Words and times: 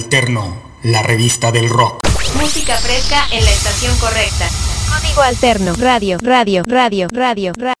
Alterno, 0.00 0.56
la 0.82 1.02
revista 1.02 1.52
del 1.52 1.68
rock. 1.68 2.06
Música 2.40 2.74
fresca 2.78 3.26
en 3.32 3.44
la 3.44 3.50
estación 3.50 3.94
correcta. 3.98 4.48
Código 4.88 5.20
Alterno, 5.20 5.74
radio, 5.74 6.16
radio, 6.22 6.64
radio, 6.66 7.06
radio, 7.12 7.52
radio. 7.54 7.74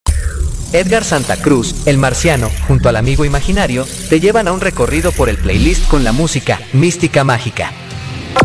Edgar 0.74 1.02
Santa 1.02 1.38
Cruz, 1.38 1.74
el 1.86 1.96
marciano, 1.96 2.50
junto 2.68 2.90
al 2.90 2.96
amigo 2.96 3.24
imaginario, 3.24 3.86
te 4.10 4.20
llevan 4.20 4.48
a 4.48 4.52
un 4.52 4.60
recorrido 4.60 5.12
por 5.12 5.30
el 5.30 5.38
playlist 5.38 5.88
con 5.88 6.04
la 6.04 6.12
música 6.12 6.60
mística 6.74 7.24
mágica. 7.24 7.72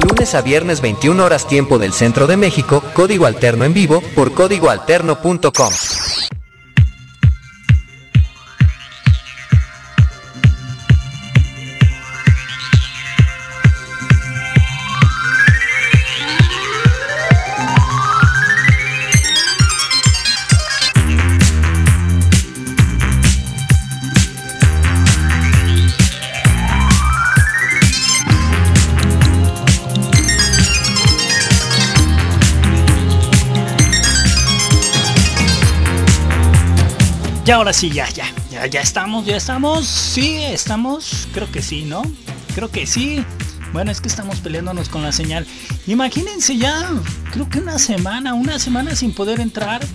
Lunes 0.07 0.35
a 0.35 0.41
viernes 0.41 0.79
21 0.79 1.21
horas 1.21 1.45
tiempo 1.45 1.77
del 1.77 1.91
centro 1.91 2.27
de 2.27 2.37
México, 2.37 2.81
código 2.93 3.25
alterno 3.25 3.65
en 3.65 3.73
vivo 3.73 4.01
por 4.15 4.33
códigoalterno.com. 4.33 5.73
Y 37.45 37.51
ahora 37.51 37.73
sí, 37.73 37.91
ya, 37.91 38.09
ya, 38.09 38.25
ya, 38.49 38.65
ya 38.65 38.81
estamos, 38.81 39.23
ya 39.23 39.37
estamos. 39.37 39.85
Sí, 39.85 40.37
estamos. 40.41 41.27
Creo 41.31 41.51
que 41.51 41.61
sí, 41.61 41.83
¿no? 41.83 42.01
Creo 42.55 42.71
que 42.71 42.87
sí. 42.87 43.23
Bueno, 43.71 43.91
es 43.91 44.01
que 44.01 44.07
estamos 44.07 44.39
peleándonos 44.39 44.89
con 44.89 45.03
la 45.03 45.11
señal. 45.11 45.45
Imagínense 45.85 46.57
ya, 46.57 46.89
creo 47.31 47.47
que 47.47 47.59
una 47.59 47.77
semana, 47.77 48.33
una 48.33 48.57
semana 48.57 48.95
sin 48.95 49.13
poder 49.13 49.39
entrar. 49.39 49.85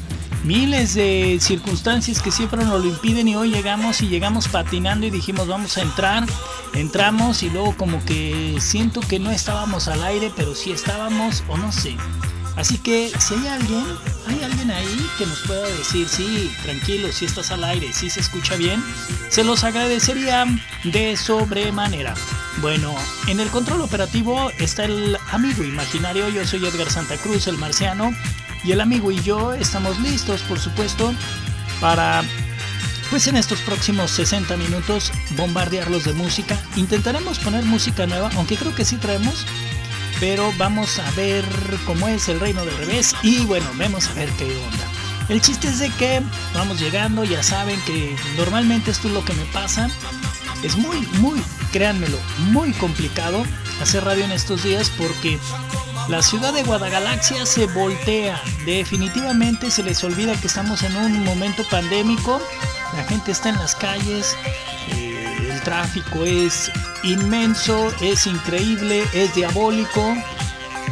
Miles 0.44 0.94
de 0.94 1.38
circunstancias 1.40 2.22
que 2.22 2.30
siempre 2.30 2.64
nos 2.64 2.84
lo 2.84 2.88
impiden 2.88 3.26
y 3.26 3.34
hoy 3.34 3.50
llegamos 3.50 4.00
y 4.00 4.08
llegamos 4.08 4.46
patinando 4.46 5.06
y 5.06 5.10
dijimos 5.10 5.48
vamos 5.48 5.76
a 5.76 5.82
entrar. 5.82 6.26
Entramos 6.74 7.42
y 7.42 7.50
luego 7.50 7.76
como 7.76 8.02
que 8.04 8.58
siento 8.60 9.00
que 9.00 9.18
no 9.18 9.32
estábamos 9.32 9.88
al 9.88 10.04
aire, 10.04 10.32
pero 10.36 10.54
sí 10.54 10.70
estábamos 10.70 11.42
o 11.48 11.56
no 11.56 11.72
sé. 11.72 11.96
Así 12.56 12.78
que 12.78 13.12
si 13.18 13.34
hay 13.34 13.46
alguien, 13.46 13.84
hay 14.26 14.42
alguien 14.42 14.70
ahí 14.70 15.06
que 15.18 15.26
nos 15.26 15.38
pueda 15.40 15.66
decir, 15.66 16.08
sí, 16.08 16.52
tranquilo, 16.62 17.10
si 17.12 17.24
estás 17.24 17.50
al 17.50 17.64
aire, 17.64 17.92
si 17.92 18.10
se 18.10 18.20
escucha 18.20 18.56
bien, 18.56 18.82
se 19.28 19.44
los 19.44 19.64
agradecería 19.64 20.44
de 20.84 21.16
sobremanera. 21.16 22.14
Bueno, 22.60 22.94
en 23.28 23.40
el 23.40 23.48
control 23.48 23.80
operativo 23.80 24.50
está 24.58 24.84
el 24.84 25.16
amigo 25.30 25.62
imaginario, 25.64 26.28
yo 26.28 26.46
soy 26.46 26.66
Edgar 26.66 26.90
Santa 26.90 27.16
Cruz, 27.16 27.46
el 27.46 27.56
marciano, 27.56 28.12
y 28.64 28.72
el 28.72 28.80
amigo 28.80 29.10
y 29.10 29.20
yo 29.22 29.54
estamos 29.54 29.98
listos, 30.00 30.42
por 30.42 30.58
supuesto, 30.58 31.14
para 31.80 32.22
pues 33.10 33.26
en 33.26 33.36
estos 33.36 33.60
próximos 33.62 34.12
60 34.12 34.56
minutos 34.56 35.12
bombardearlos 35.36 36.04
de 36.04 36.12
música. 36.12 36.56
Intentaremos 36.76 37.40
poner 37.40 37.64
música 37.64 38.06
nueva, 38.06 38.30
aunque 38.36 38.56
creo 38.56 38.72
que 38.74 38.84
sí 38.84 38.96
traemos 38.96 39.46
pero 40.20 40.52
vamos 40.58 40.98
a 40.98 41.10
ver 41.12 41.44
cómo 41.86 42.06
es 42.06 42.28
el 42.28 42.38
reino 42.38 42.64
del 42.64 42.76
revés 42.76 43.16
y 43.22 43.40
bueno, 43.46 43.66
vamos 43.76 44.06
a 44.08 44.14
ver 44.14 44.28
qué 44.32 44.44
onda. 44.44 44.86
El 45.28 45.40
chiste 45.40 45.68
es 45.68 45.78
de 45.78 45.88
que 45.90 46.20
vamos 46.54 46.78
llegando, 46.78 47.24
ya 47.24 47.42
saben 47.42 47.80
que 47.86 48.14
normalmente 48.36 48.90
esto 48.90 49.08
es 49.08 49.14
lo 49.14 49.24
que 49.24 49.32
me 49.32 49.44
pasa. 49.46 49.88
Es 50.62 50.76
muy, 50.76 51.00
muy, 51.20 51.40
créanmelo, 51.72 52.18
muy 52.50 52.72
complicado 52.72 53.44
hacer 53.80 54.04
radio 54.04 54.24
en 54.24 54.32
estos 54.32 54.62
días 54.62 54.90
porque 54.90 55.38
la 56.08 56.22
ciudad 56.22 56.52
de 56.52 56.64
Guadagalaxia 56.64 57.46
se 57.46 57.66
voltea. 57.66 58.42
Definitivamente 58.66 59.70
se 59.70 59.82
les 59.82 60.02
olvida 60.04 60.38
que 60.38 60.48
estamos 60.48 60.82
en 60.82 60.96
un 60.96 61.24
momento 61.24 61.64
pandémico. 61.70 62.40
La 62.96 63.04
gente 63.04 63.30
está 63.30 63.50
en 63.50 63.56
las 63.56 63.76
calles, 63.76 64.36
tráfico 65.60 66.24
es 66.24 66.70
inmenso, 67.02 67.92
es 68.00 68.26
increíble, 68.26 69.04
es 69.12 69.34
diabólico. 69.34 70.16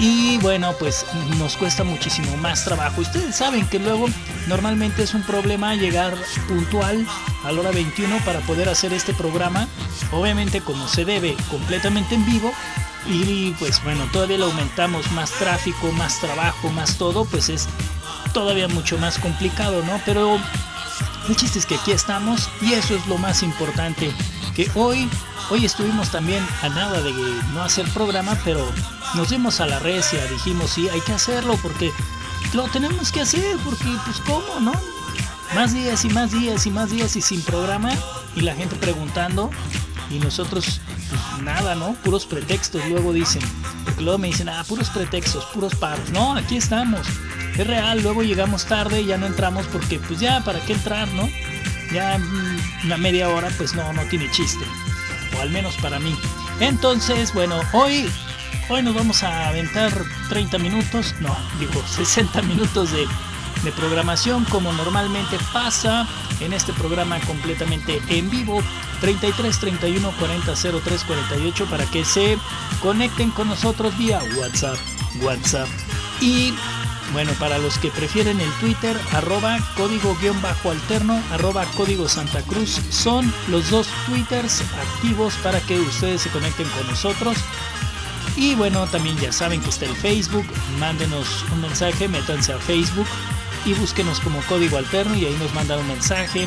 Y 0.00 0.38
bueno, 0.38 0.74
pues 0.78 1.04
nos 1.38 1.56
cuesta 1.56 1.82
muchísimo 1.82 2.36
más 2.36 2.64
trabajo. 2.64 3.00
Ustedes 3.00 3.34
saben 3.34 3.66
que 3.66 3.80
luego 3.80 4.06
normalmente 4.46 5.02
es 5.02 5.12
un 5.12 5.22
problema 5.22 5.74
llegar 5.74 6.14
puntual 6.46 7.04
a 7.44 7.50
la 7.50 7.60
hora 7.60 7.70
21 7.72 8.18
para 8.24 8.40
poder 8.40 8.68
hacer 8.68 8.92
este 8.92 9.12
programa. 9.12 9.66
Obviamente 10.12 10.60
como 10.60 10.86
se 10.86 11.04
debe, 11.04 11.36
completamente 11.50 12.14
en 12.14 12.24
vivo. 12.24 12.52
Y 13.06 13.52
pues 13.58 13.82
bueno, 13.82 14.04
todavía 14.12 14.38
le 14.38 14.44
aumentamos 14.44 15.10
más 15.12 15.30
tráfico, 15.32 15.90
más 15.92 16.20
trabajo, 16.20 16.70
más 16.70 16.96
todo, 16.96 17.24
pues 17.24 17.48
es 17.48 17.66
todavía 18.32 18.68
mucho 18.68 18.98
más 18.98 19.18
complicado, 19.18 19.82
¿no? 19.84 20.00
Pero 20.04 20.38
el 21.28 21.36
chiste 21.36 21.58
es 21.58 21.66
que 21.66 21.74
aquí 21.76 21.90
estamos 21.90 22.48
y 22.60 22.74
eso 22.74 22.94
es 22.94 23.06
lo 23.06 23.18
más 23.18 23.42
importante. 23.42 24.12
Que 24.58 24.68
hoy 24.74 25.08
Hoy 25.50 25.64
estuvimos 25.64 26.10
también 26.10 26.46
a 26.60 26.68
nada 26.68 27.00
de 27.00 27.12
no 27.54 27.62
hacer 27.62 27.88
programa, 27.94 28.36
pero 28.44 28.70
nos 29.14 29.30
dimos 29.30 29.60
a 29.60 29.66
la 29.66 29.78
recia, 29.78 30.22
dijimos 30.26 30.72
sí, 30.72 30.90
hay 30.90 31.00
que 31.00 31.12
hacerlo 31.12 31.58
porque 31.62 31.90
lo 32.52 32.64
tenemos 32.64 33.10
que 33.10 33.22
hacer, 33.22 33.56
porque 33.64 33.86
pues 34.04 34.20
cómo, 34.26 34.60
¿no? 34.60 34.72
Más 35.54 35.72
días 35.72 36.04
y 36.04 36.10
más 36.10 36.32
días 36.32 36.66
y 36.66 36.70
más 36.70 36.90
días 36.90 37.16
y 37.16 37.22
sin 37.22 37.40
programa 37.40 37.92
y 38.36 38.42
la 38.42 38.54
gente 38.54 38.76
preguntando 38.76 39.50
y 40.10 40.18
nosotros 40.18 40.82
pues, 41.08 41.42
nada, 41.42 41.74
¿no? 41.74 41.94
Puros 42.04 42.26
pretextos, 42.26 42.84
luego 42.90 43.14
dicen, 43.14 43.40
porque 43.84 44.02
luego 44.02 44.18
me 44.18 44.26
dicen, 44.26 44.50
ah, 44.50 44.62
puros 44.68 44.90
pretextos, 44.90 45.46
puros 45.46 45.74
paros. 45.76 46.10
No, 46.10 46.34
aquí 46.34 46.58
estamos. 46.58 47.06
Es 47.56 47.66
real, 47.66 48.02
luego 48.02 48.22
llegamos 48.22 48.66
tarde 48.66 49.02
ya 49.06 49.16
no 49.16 49.24
entramos 49.24 49.66
porque 49.66 49.98
pues 49.98 50.20
ya, 50.20 50.44
¿para 50.44 50.60
qué 50.60 50.74
entrar, 50.74 51.08
no? 51.08 51.26
Ya 51.92 52.18
mm, 52.18 52.86
una 52.86 52.96
media 52.96 53.28
hora 53.28 53.48
pues 53.56 53.74
no, 53.74 53.92
no 53.92 54.02
tiene 54.04 54.30
chiste. 54.30 54.64
O 55.36 55.40
al 55.40 55.50
menos 55.50 55.76
para 55.76 55.98
mí. 55.98 56.16
Entonces, 56.60 57.32
bueno, 57.32 57.60
hoy, 57.72 58.10
hoy 58.68 58.82
nos 58.82 58.94
vamos 58.94 59.22
a 59.22 59.48
aventar 59.48 59.92
30 60.28 60.58
minutos, 60.58 61.14
no, 61.20 61.36
digo 61.58 61.82
60 61.86 62.42
minutos 62.42 62.92
de, 62.92 63.06
de 63.62 63.72
programación 63.72 64.44
como 64.46 64.72
normalmente 64.72 65.36
pasa 65.52 66.06
en 66.40 66.52
este 66.52 66.72
programa 66.72 67.18
completamente 67.20 68.00
en 68.08 68.30
vivo. 68.30 68.62
33 69.00 69.58
31 69.60 70.10
40 70.18 70.54
03 70.54 71.04
48 71.04 71.66
para 71.66 71.86
que 71.86 72.04
se 72.04 72.36
conecten 72.82 73.30
con 73.30 73.46
nosotros 73.46 73.96
vía 73.96 74.20
WhatsApp 74.36 74.76
WhatsApp. 75.22 75.68
Y 76.20 76.54
bueno, 77.12 77.32
para 77.38 77.58
los 77.58 77.78
que 77.78 77.90
prefieren 77.90 78.40
el 78.40 78.50
Twitter, 78.54 78.96
arroba 79.12 79.58
código 79.76 80.16
guion 80.20 80.40
bajo 80.42 80.70
alterno, 80.70 81.22
arroba 81.32 81.64
código 81.76 82.08
Santa 82.08 82.42
Cruz, 82.42 82.80
son 82.90 83.32
los 83.48 83.70
dos 83.70 83.88
Twitters 84.06 84.62
activos 84.80 85.34
para 85.42 85.60
que 85.60 85.78
ustedes 85.80 86.22
se 86.22 86.30
conecten 86.30 86.68
con 86.68 86.86
nosotros. 86.86 87.36
Y 88.36 88.54
bueno, 88.54 88.86
también 88.86 89.16
ya 89.16 89.32
saben 89.32 89.60
que 89.60 89.70
está 89.70 89.86
el 89.86 89.96
Facebook, 89.96 90.46
mándenos 90.78 91.44
un 91.52 91.62
mensaje, 91.62 92.08
métanse 92.08 92.52
a 92.52 92.58
Facebook 92.58 93.08
y 93.64 93.74
búsquenos 93.74 94.20
como 94.20 94.40
código 94.42 94.76
alterno 94.76 95.14
y 95.16 95.26
ahí 95.26 95.36
nos 95.40 95.52
mandan 95.54 95.80
un 95.80 95.88
mensaje. 95.88 96.46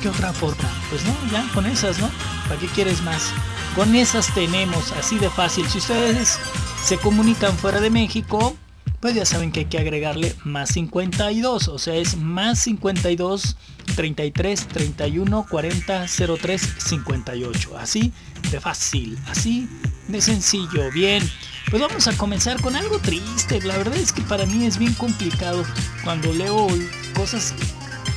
¿Qué 0.00 0.08
otra 0.08 0.32
forma? 0.32 0.68
Pues 0.90 1.04
no, 1.04 1.14
ya 1.30 1.46
con 1.52 1.66
esas, 1.66 1.98
¿no? 1.98 2.10
¿Para 2.48 2.58
qué 2.58 2.66
quieres 2.68 3.02
más? 3.02 3.30
Con 3.74 3.94
esas 3.94 4.32
tenemos, 4.34 4.92
así 4.92 5.18
de 5.18 5.28
fácil. 5.30 5.68
Si 5.68 5.78
ustedes 5.78 6.38
se 6.82 6.98
comunican 6.98 7.56
fuera 7.56 7.80
de 7.80 7.90
México, 7.90 8.56
pues 9.02 9.16
ya 9.16 9.26
saben 9.26 9.50
que 9.50 9.60
hay 9.60 9.66
que 9.66 9.78
agregarle 9.78 10.32
más 10.44 10.70
52, 10.70 11.66
o 11.66 11.78
sea, 11.80 11.96
es 11.96 12.16
más 12.16 12.60
52 12.60 13.56
33 13.96 14.68
31 14.68 15.46
40 15.50 16.06
03 16.40 16.74
58. 16.78 17.78
Así 17.78 18.12
de 18.52 18.60
fácil, 18.60 19.18
así 19.26 19.68
de 20.06 20.20
sencillo. 20.20 20.88
Bien, 20.92 21.28
pues 21.68 21.82
vamos 21.82 22.06
a 22.06 22.16
comenzar 22.16 22.60
con 22.60 22.76
algo 22.76 23.00
triste. 23.00 23.60
La 23.62 23.76
verdad 23.76 23.96
es 23.96 24.12
que 24.12 24.22
para 24.22 24.46
mí 24.46 24.66
es 24.66 24.78
bien 24.78 24.94
complicado 24.94 25.64
cuando 26.04 26.32
leo 26.32 26.68
cosas 27.16 27.54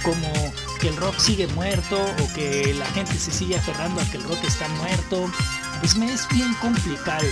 como 0.03 0.31
que 0.79 0.89
el 0.89 0.97
rock 0.97 1.17
sigue 1.17 1.47
muerto 1.47 1.99
o 2.23 2.33
que 2.35 2.75
la 2.77 2.85
gente 2.91 3.15
se 3.15 3.31
sigue 3.31 3.57
aferrando 3.57 4.01
a 4.01 4.05
que 4.11 4.17
el 4.17 4.23
rock 4.23 4.43
está 4.43 4.67
muerto. 4.67 5.31
Pues 5.79 5.97
me 5.97 6.13
es 6.13 6.27
bien 6.29 6.53
complicado. 6.61 7.25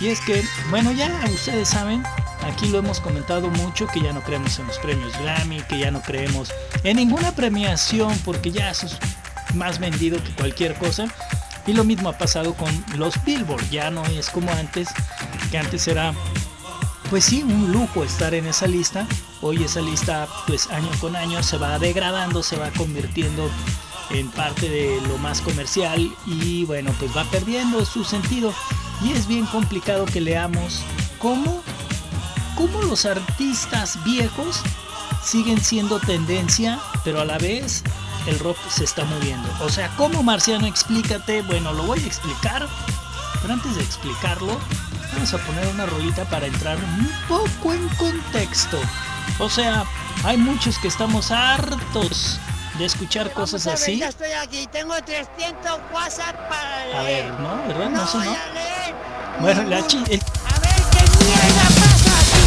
Y 0.00 0.08
es 0.08 0.20
que, 0.20 0.44
bueno, 0.70 0.92
ya 0.92 1.10
ustedes 1.32 1.68
saben, 1.68 2.02
Aquí 2.46 2.68
lo 2.68 2.78
hemos 2.78 3.00
comentado 3.00 3.48
mucho 3.50 3.88
que 3.88 4.00
ya 4.00 4.12
no 4.12 4.22
creemos 4.22 4.58
en 4.60 4.68
los 4.68 4.78
premios 4.78 5.12
Grammy, 5.20 5.62
que 5.62 5.80
ya 5.80 5.90
no 5.90 6.00
creemos 6.00 6.52
en 6.84 6.96
ninguna 6.96 7.32
premiación 7.32 8.16
porque 8.24 8.52
ya 8.52 8.70
es 8.70 8.98
más 9.54 9.80
vendido 9.80 10.22
que 10.22 10.30
cualquier 10.30 10.74
cosa. 10.74 11.06
Y 11.66 11.72
lo 11.72 11.82
mismo 11.82 12.08
ha 12.08 12.16
pasado 12.16 12.54
con 12.54 12.70
los 12.96 13.22
Billboard, 13.24 13.68
ya 13.70 13.90
no 13.90 14.04
es 14.06 14.30
como 14.30 14.52
antes, 14.52 14.88
que 15.50 15.58
antes 15.58 15.88
era 15.88 16.14
pues 17.10 17.24
sí, 17.24 17.42
un 17.42 17.72
lujo 17.72 18.04
estar 18.04 18.32
en 18.34 18.46
esa 18.46 18.68
lista. 18.68 19.08
Hoy 19.40 19.64
esa 19.64 19.80
lista 19.80 20.28
pues 20.46 20.68
año 20.70 20.90
con 21.00 21.16
año 21.16 21.42
se 21.42 21.56
va 21.56 21.80
degradando, 21.80 22.44
se 22.44 22.56
va 22.56 22.70
convirtiendo 22.70 23.50
en 24.10 24.28
parte 24.30 24.68
de 24.68 25.00
lo 25.08 25.18
más 25.18 25.40
comercial 25.40 26.14
y 26.26 26.64
bueno, 26.64 26.92
pues 26.98 27.16
va 27.16 27.24
perdiendo 27.24 27.84
su 27.84 28.04
sentido. 28.04 28.54
y 29.02 29.12
es 29.12 29.26
bien 29.26 29.46
complicado 29.46 30.06
que 30.06 30.20
leamos 30.20 30.82
cómo, 31.18 31.62
cómo 32.54 32.82
los 32.82 33.04
artistas 33.04 34.02
viejos 34.04 34.62
siguen 35.22 35.60
siendo 35.60 35.98
tendencia, 35.98 36.78
pero 37.04 37.20
a 37.20 37.24
la 37.24 37.38
vez 37.38 37.82
el 38.26 38.38
rock 38.38 38.56
se 38.68 38.84
está 38.84 39.04
moviendo. 39.04 39.48
O 39.60 39.68
sea, 39.68 39.88
¿cómo 39.96 40.22
Marciano? 40.22 40.66
Explícate. 40.66 41.42
Bueno, 41.42 41.72
lo 41.72 41.84
voy 41.84 42.00
a 42.00 42.06
explicar, 42.06 42.66
pero 43.42 43.54
antes 43.54 43.76
de 43.76 43.82
explicarlo, 43.82 44.58
vamos 45.12 45.34
a 45.34 45.38
poner 45.38 45.66
una 45.68 45.86
rolita 45.86 46.24
para 46.24 46.46
entrar 46.46 46.76
un 46.76 47.10
poco 47.28 47.72
en 47.72 47.88
contexto. 47.90 48.78
O 49.38 49.50
sea, 49.50 49.84
hay 50.24 50.36
muchos 50.36 50.78
que 50.78 50.88
estamos 50.88 51.30
hartos 51.30 52.40
de 52.78 52.84
escuchar 52.84 53.30
cosas 53.32 53.66
así. 53.66 53.98
Ya 53.98 54.08
estoy 54.08 54.32
aquí, 54.32 54.66
tengo 54.70 54.94
300 55.02 55.80
WhatsApp 55.92 56.36
para 56.48 56.84
leer. 56.86 56.96
A 56.96 57.02
ver, 57.02 57.30
¿no? 57.40 57.56
¿Verdad? 57.68 57.90
No 57.90 57.98
No, 57.98 58.04
eso 58.04 58.18
voy 58.18 58.26
no. 58.26 58.32
a 58.32 58.52
leer. 58.54 58.94
Bueno, 59.40 59.62
la 59.64 59.86
chi- 59.86 59.96
el- 60.08 60.22
A 60.22 60.58
ver 60.60 60.82
qué 60.92 61.24
mierda 61.24 61.62
pasa 61.68 62.18
aquí. 62.20 62.46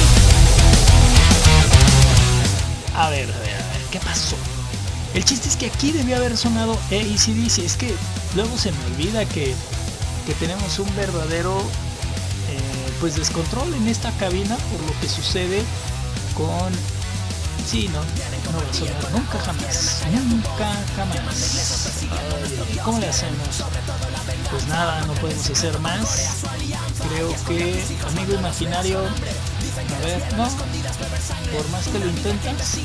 A 2.95 3.09
ver, 3.09 3.31
a 3.31 3.39
ver, 3.39 3.55
a 3.55 3.67
ver, 3.73 3.81
¿qué 3.91 3.99
pasó? 3.99 4.35
El 5.13 5.23
chiste 5.25 5.47
es 5.49 5.55
que 5.55 5.67
aquí 5.67 5.91
debió 5.91 6.17
haber 6.17 6.37
sonado 6.37 6.73
ACDC. 6.91 7.59
Es 7.65 7.75
que 7.77 7.95
luego 8.35 8.57
se 8.57 8.71
me 8.71 8.85
olvida 8.85 9.25
que, 9.25 9.55
que 10.25 10.33
tenemos 10.35 10.77
un 10.79 10.95
verdadero 10.95 11.57
eh, 12.49 12.91
pues 12.99 13.15
descontrol 13.15 13.73
en 13.73 13.87
esta 13.87 14.11
cabina 14.13 14.55
por 14.71 14.81
lo 14.81 14.99
que 14.99 15.07
sucede 15.09 15.63
con... 16.35 16.71
Sí, 17.69 17.87
no, 17.89 17.99
no 18.51 19.19
nunca 19.19 19.39
jamás. 19.39 20.03
Nunca 20.29 20.73
jamás. 20.95 22.03
Ay, 22.11 22.79
¿Cómo 22.83 22.99
le 22.99 23.07
hacemos? 23.07 23.63
Pues 24.51 24.67
nada, 24.67 25.01
no 25.05 25.13
podemos 25.13 25.49
hacer 25.49 25.77
más. 25.79 26.45
Creo 27.09 27.33
que, 27.45 27.83
amigo 28.07 28.33
imaginario, 28.33 28.99
a 28.99 30.05
ver, 30.05 30.33
no, 30.35 30.49
por 31.55 31.69
más 31.69 31.87
que 31.87 31.99
lo 31.99 32.07
intentas, 32.07 32.77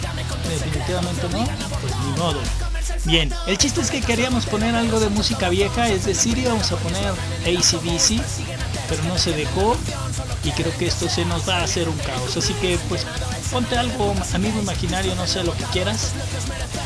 definitivamente 0.49 1.28
no, 1.31 1.44
pues 1.81 1.96
ni 2.05 2.19
modo. 2.19 2.40
Bien, 3.05 3.32
el 3.46 3.58
chiste 3.58 3.81
es 3.81 3.90
que 3.90 4.00
queríamos 4.00 4.46
poner 4.46 4.75
algo 4.75 5.00
de 5.00 5.08
música 5.08 5.49
vieja, 5.49 5.88
es 5.88 6.05
decir, 6.05 6.38
íbamos 6.38 6.70
a 6.72 6.76
poner 6.76 7.12
ACDC, 7.44 8.22
pero 8.88 9.02
no 9.05 9.19
se 9.19 9.32
dejó 9.32 9.76
y 10.44 10.50
creo 10.52 10.76
que 10.76 10.87
esto 10.87 11.08
se 11.08 11.25
nos 11.25 11.49
va 11.49 11.58
a 11.58 11.64
hacer 11.64 11.88
un 11.88 11.96
caos. 11.99 12.37
Así 12.37 12.52
que 12.55 12.78
pues 12.88 13.06
ponte 13.50 13.76
algo, 13.76 14.14
amigo 14.35 14.61
imaginario, 14.61 15.14
no 15.14 15.26
sé 15.26 15.43
lo 15.44 15.56
que 15.56 15.64
quieras, 15.64 16.12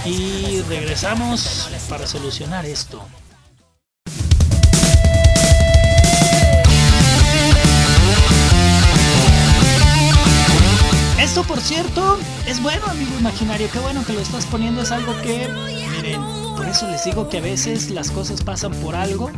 y 0.05 0.63
regresamos 0.63 1.69
para 1.89 2.07
solucionar 2.07 2.67
esto. 2.67 3.05
Esto, 11.21 11.45
por 11.45 11.61
cierto, 11.61 12.19
es 12.47 12.63
bueno, 12.63 12.87
amigo 12.87 13.11
imaginario. 13.19 13.69
Qué 13.71 13.79
bueno 13.81 14.03
que 14.05 14.15
lo 14.15 14.21
estás 14.21 14.47
poniendo. 14.47 14.81
Es 14.81 14.91
algo 14.93 15.15
que, 15.21 15.47
miren, 15.97 16.23
por 16.57 16.67
eso 16.67 16.89
les 16.89 17.05
digo 17.05 17.29
que 17.29 17.39
a 17.39 17.41
veces 17.43 17.91
las 17.91 18.11
cosas 18.11 18.43
pasan 18.43 18.73
por 18.77 18.97
algo. 18.97 19.31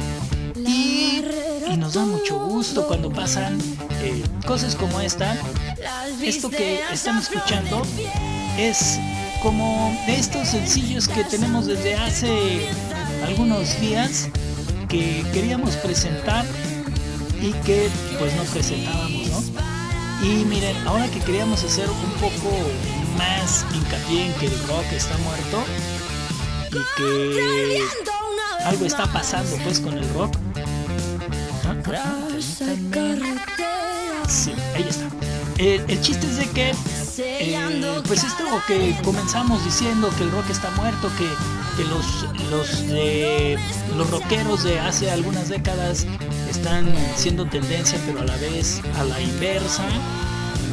Y, 0.55 1.25
y 1.69 1.77
nos 1.77 1.95
da 1.95 2.05
mucho 2.05 2.39
gusto 2.39 2.87
cuando 2.87 3.11
pasan 3.11 3.59
eh, 4.03 4.23
cosas 4.47 4.75
como 4.75 5.01
esta. 5.01 5.37
Esto 6.23 6.51
que 6.51 6.81
están 6.93 7.19
escuchando 7.19 7.83
es 8.59 8.99
como 9.43 9.97
de 10.07 10.17
estos 10.17 10.49
sencillos 10.49 11.09
que 11.09 11.25
tenemos 11.25 11.67
desde 11.67 11.95
hace 11.95 12.69
algunos 13.25 13.81
días 13.81 14.29
que 14.89 15.25
queríamos 15.33 15.77
presentar 15.77 16.45
y 17.41 17.53
que 17.65 17.89
pues 18.19 18.35
no 18.35 18.43
presentábamos, 18.45 19.29
¿no? 19.29 19.43
Y 20.23 20.45
miren, 20.45 20.77
ahora 20.87 21.07
que 21.09 21.21
queríamos 21.21 21.65
hacer 21.65 21.89
un 21.89 22.13
poco 22.21 22.51
más 23.17 23.65
hincapié 23.75 24.27
en 24.27 24.33
que 24.35 24.47
el 24.47 24.69
rock 24.69 24.93
está 24.93 25.17
muerto 25.19 25.65
y 26.71 26.97
que 26.97 27.83
algo 28.65 28.85
está 28.85 29.07
pasando 29.07 29.57
pues 29.65 29.81
con 29.81 29.97
el 29.97 30.09
rock. 30.15 30.37
Ah. 31.93 33.80
Sí, 34.31 34.53
ahí 34.75 34.87
está. 34.89 35.09
El, 35.59 35.85
el 35.91 36.01
chiste 36.01 36.27
es 36.27 36.37
de 36.37 36.47
que, 36.51 36.73
eh, 37.19 38.03
pues 38.07 38.25
esto 38.25 38.45
que 38.67 38.97
comenzamos 39.03 39.63
diciendo 39.65 40.09
que 40.17 40.23
el 40.23 40.31
rock 40.31 40.49
está 40.51 40.71
muerto, 40.71 41.11
que, 41.19 41.29
que 41.77 41.89
los, 41.89 42.27
los, 42.51 42.85
los 43.97 44.11
rockeros 44.11 44.63
de 44.63 44.79
hace 44.79 45.11
algunas 45.11 45.49
décadas 45.49 46.07
están 46.49 46.95
siendo 47.17 47.45
tendencia, 47.47 47.99
pero 48.07 48.21
a 48.21 48.25
la 48.25 48.37
vez 48.37 48.81
a 48.99 49.05
la 49.05 49.21
inversa, 49.21 49.85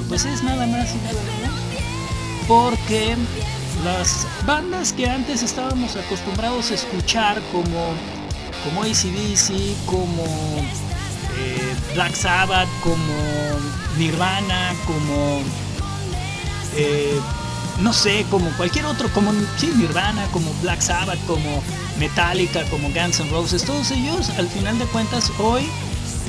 pues 0.07 0.25
es 0.25 0.44
nada 0.44 0.65
más 0.68 0.94
y 0.94 0.98
nada 1.00 1.21
menos 1.24 1.68
porque 2.48 3.18
las 3.83 4.25
bandas 4.45 4.94
que 4.94 5.10
antes 5.10 5.44
estábamos 5.44 5.95
acostumbrados 5.95 6.71
a 6.71 6.75
escuchar 6.75 7.42
como, 7.51 7.94
como 8.63 8.83
ACDC, 8.83 9.86
como 9.86 10.24
Black 11.94 12.16
Sabbath, 12.16 12.69
como 12.81 13.13
Nirvana, 13.98 14.74
como 14.86 15.42
eh, 16.75 17.19
no 17.81 17.94
sé, 17.94 18.25
como 18.30 18.50
cualquier 18.57 18.86
otro, 18.86 19.10
como 19.10 19.31
sí, 19.57 19.72
Nirvana, 19.75 20.25
como 20.31 20.51
Black 20.62 20.81
Sabbath, 20.81 21.19
como 21.25 21.62
Metallica, 22.00 22.63
como 22.69 22.89
Guns 22.89 23.19
N' 23.19 23.30
Roses, 23.31 23.63
todos 23.63 23.92
ellos 23.92 24.30
al 24.38 24.48
final 24.48 24.78
de 24.80 24.86
cuentas 24.86 25.31
hoy, 25.39 25.68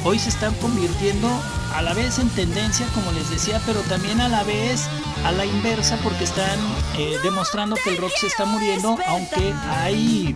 hoy 0.04 0.18
se 0.18 0.28
están 0.28 0.54
convirtiendo 0.54 1.28
a 1.74 1.82
la 1.82 1.94
vez 1.94 2.18
en 2.18 2.28
tendencia, 2.30 2.86
como 2.94 3.12
les 3.12 3.30
decía, 3.30 3.60
pero 3.66 3.80
también 3.82 4.20
a 4.20 4.28
la 4.28 4.42
vez 4.44 4.88
a 5.24 5.32
la 5.32 5.44
inversa 5.44 5.98
porque 6.02 6.24
están 6.24 6.58
eh, 6.98 7.16
demostrando 7.22 7.76
que 7.76 7.90
el 7.90 7.96
rock 7.96 8.12
se 8.18 8.26
está 8.26 8.44
muriendo, 8.44 8.98
aunque 9.06 9.54
hay 9.70 10.34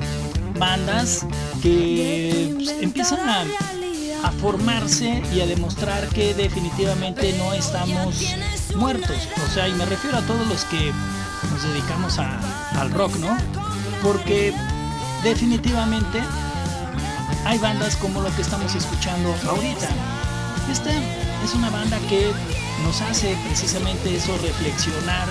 bandas 0.59 1.27
que 1.63 2.53
pues, 2.55 2.71
empiezan 2.81 3.29
a, 3.29 3.45
a 4.23 4.31
formarse 4.33 5.23
y 5.35 5.41
a 5.41 5.47
demostrar 5.47 6.09
que 6.09 6.35
definitivamente 6.35 7.35
no 7.39 7.53
estamos 7.53 8.23
muertos. 8.77 9.17
O 9.47 9.55
sea, 9.55 9.69
y 9.69 9.73
me 9.73 9.85
refiero 9.87 10.19
a 10.19 10.23
todos 10.23 10.47
los 10.47 10.65
que 10.67 10.93
nos 11.51 11.63
dedicamos 11.63 12.19
al 12.19 12.91
rock, 12.93 13.17
¿no? 13.17 13.37
Porque 14.03 14.55
definitivamente 15.23 16.21
hay 17.45 17.59
bandas 17.59 17.97
como 17.97 18.21
lo 18.21 18.35
que 18.35 18.43
estamos 18.43 18.75
escuchando 18.75 19.35
ahorita. 19.49 19.89
Esta 20.71 20.91
es 21.45 21.55
una 21.55 21.71
banda 21.71 21.99
que 22.09 22.31
nos 22.85 23.01
hace 23.03 23.37
precisamente 23.47 24.17
eso, 24.17 24.37
reflexionar 24.39 25.29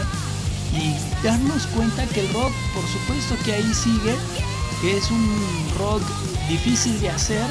y 0.74 0.96
darnos 1.26 1.68
cuenta 1.68 2.06
que 2.08 2.22
el 2.22 2.34
rock, 2.34 2.52
por 2.74 2.86
supuesto 2.88 3.36
que 3.46 3.54
ahí 3.54 3.74
sigue, 3.74 4.16
que 4.82 4.98
es 4.98 5.10
un 5.12 5.68
rock 5.78 6.02
difícil 6.50 7.00
de 7.02 7.10
hacer, 7.10 7.46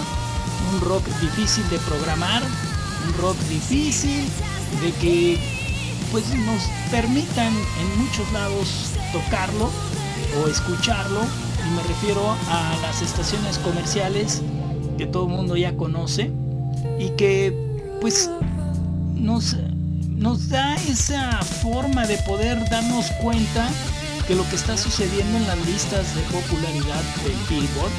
un 0.73 0.81
rock 0.81 1.07
difícil 1.21 1.69
de 1.71 1.79
programar, 1.81 2.43
un 3.07 3.15
rock 3.23 3.37
difícil 3.49 4.25
de 4.83 4.93
que 5.01 5.39
pues 6.11 6.29
nos 6.35 6.63
permitan 6.91 7.53
en 7.53 8.05
muchos 8.05 8.31
lados 8.33 8.93
tocarlo 9.13 9.71
o 10.43 10.49
escucharlo. 10.49 11.21
Y 11.67 11.75
me 11.75 11.83
refiero 11.83 12.37
a 12.49 12.77
las 12.83 13.03
estaciones 13.03 13.59
comerciales 13.59 14.43
que 14.99 15.07
todo 15.07 15.27
el 15.27 15.33
mundo 15.33 15.57
ya 15.57 15.77
conoce 15.77 16.31
y 16.99 17.11
que 17.11 17.55
pues 18.01 18.31
nos, 19.15 19.57
nos 20.09 20.49
da 20.49 20.75
esa 20.77 21.43
forma 21.63 22.07
de 22.07 22.17
poder 22.19 22.69
darnos 22.71 23.07
cuenta 23.23 23.69
que 24.27 24.35
lo 24.35 24.49
que 24.49 24.57
está 24.57 24.77
sucediendo 24.77 25.39
en 25.39 25.47
las 25.47 25.59
listas 25.67 26.15
de 26.15 26.23
popularidad 26.23 27.03
del 27.25 27.37
Billboard 27.49 27.93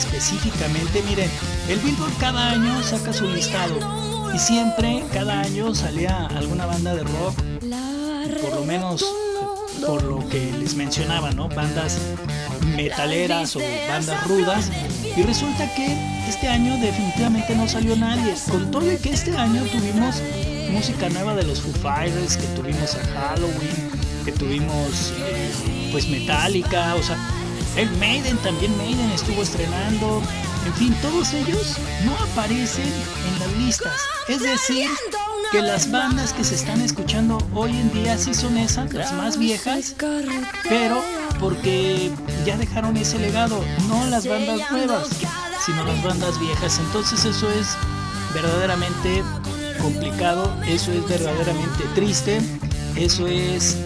específicamente, 0.00 1.02
miren, 1.02 1.30
el 1.68 1.78
Billboard 1.80 2.16
cada 2.18 2.50
año 2.50 2.82
saca 2.82 3.12
su 3.12 3.26
listado 3.26 3.76
y 4.34 4.38
siempre 4.38 5.04
cada 5.12 5.40
año 5.40 5.74
salía 5.74 6.26
alguna 6.28 6.64
banda 6.64 6.94
de 6.94 7.02
rock, 7.02 7.34
por 8.40 8.54
lo 8.54 8.64
menos 8.64 9.04
por 9.86 10.02
lo 10.02 10.26
que 10.28 10.52
les 10.58 10.74
mencionaba, 10.74 11.32
¿no? 11.32 11.48
Bandas 11.48 11.98
metaleras 12.76 13.56
o 13.56 13.60
bandas 13.88 14.26
rudas 14.26 14.70
y 15.16 15.22
resulta 15.22 15.72
que 15.74 15.96
este 16.28 16.48
año 16.48 16.78
definitivamente 16.78 17.54
no 17.54 17.68
salió 17.68 17.94
nadie, 17.94 18.34
con 18.50 18.70
todo 18.70 18.90
y 18.90 18.96
que 18.96 19.10
este 19.10 19.36
año 19.36 19.62
tuvimos 19.64 20.22
música 20.70 21.10
nueva 21.10 21.34
de 21.34 21.42
los 21.42 21.60
Foo 21.60 21.72
Fighters, 21.74 22.38
que 22.38 22.46
tuvimos 22.48 22.94
a 22.94 23.04
Halloween, 23.12 23.90
que 24.24 24.32
tuvimos 24.32 25.12
eh, 25.18 25.88
pues 25.92 26.08
Metallica, 26.08 26.94
o 26.94 27.02
sea, 27.02 27.18
el 27.76 27.90
Maiden 27.98 28.36
también 28.38 28.76
Maiden 28.76 29.10
estuvo 29.10 29.42
estrenando, 29.42 30.22
en 30.66 30.74
fin, 30.74 30.94
todos 31.02 31.32
ellos 31.32 31.76
no 32.04 32.16
aparecen 32.16 32.86
en 32.86 33.38
las 33.38 33.52
listas. 33.58 34.00
Es 34.28 34.42
decir, 34.42 34.88
que 35.52 35.62
las 35.62 35.90
bandas 35.90 36.32
que 36.32 36.44
se 36.44 36.54
están 36.54 36.80
escuchando 36.80 37.38
hoy 37.54 37.70
en 37.70 37.92
día 37.92 38.16
sí 38.18 38.34
son 38.34 38.56
esas, 38.56 38.92
las 38.92 39.12
más 39.12 39.38
viejas, 39.38 39.94
pero 40.68 41.02
porque 41.38 42.10
ya 42.44 42.56
dejaron 42.56 42.96
ese 42.96 43.18
legado, 43.18 43.64
no 43.88 44.06
las 44.06 44.26
bandas 44.26 44.70
nuevas, 44.70 45.08
sino 45.64 45.84
las 45.84 46.02
bandas 46.04 46.38
viejas. 46.38 46.78
Entonces 46.78 47.24
eso 47.24 47.50
es 47.50 47.68
verdaderamente 48.34 49.24
complicado, 49.80 50.54
eso 50.66 50.92
es 50.92 51.08
verdaderamente 51.08 51.84
triste, 51.94 52.40
eso 52.96 53.26
es 53.26 53.78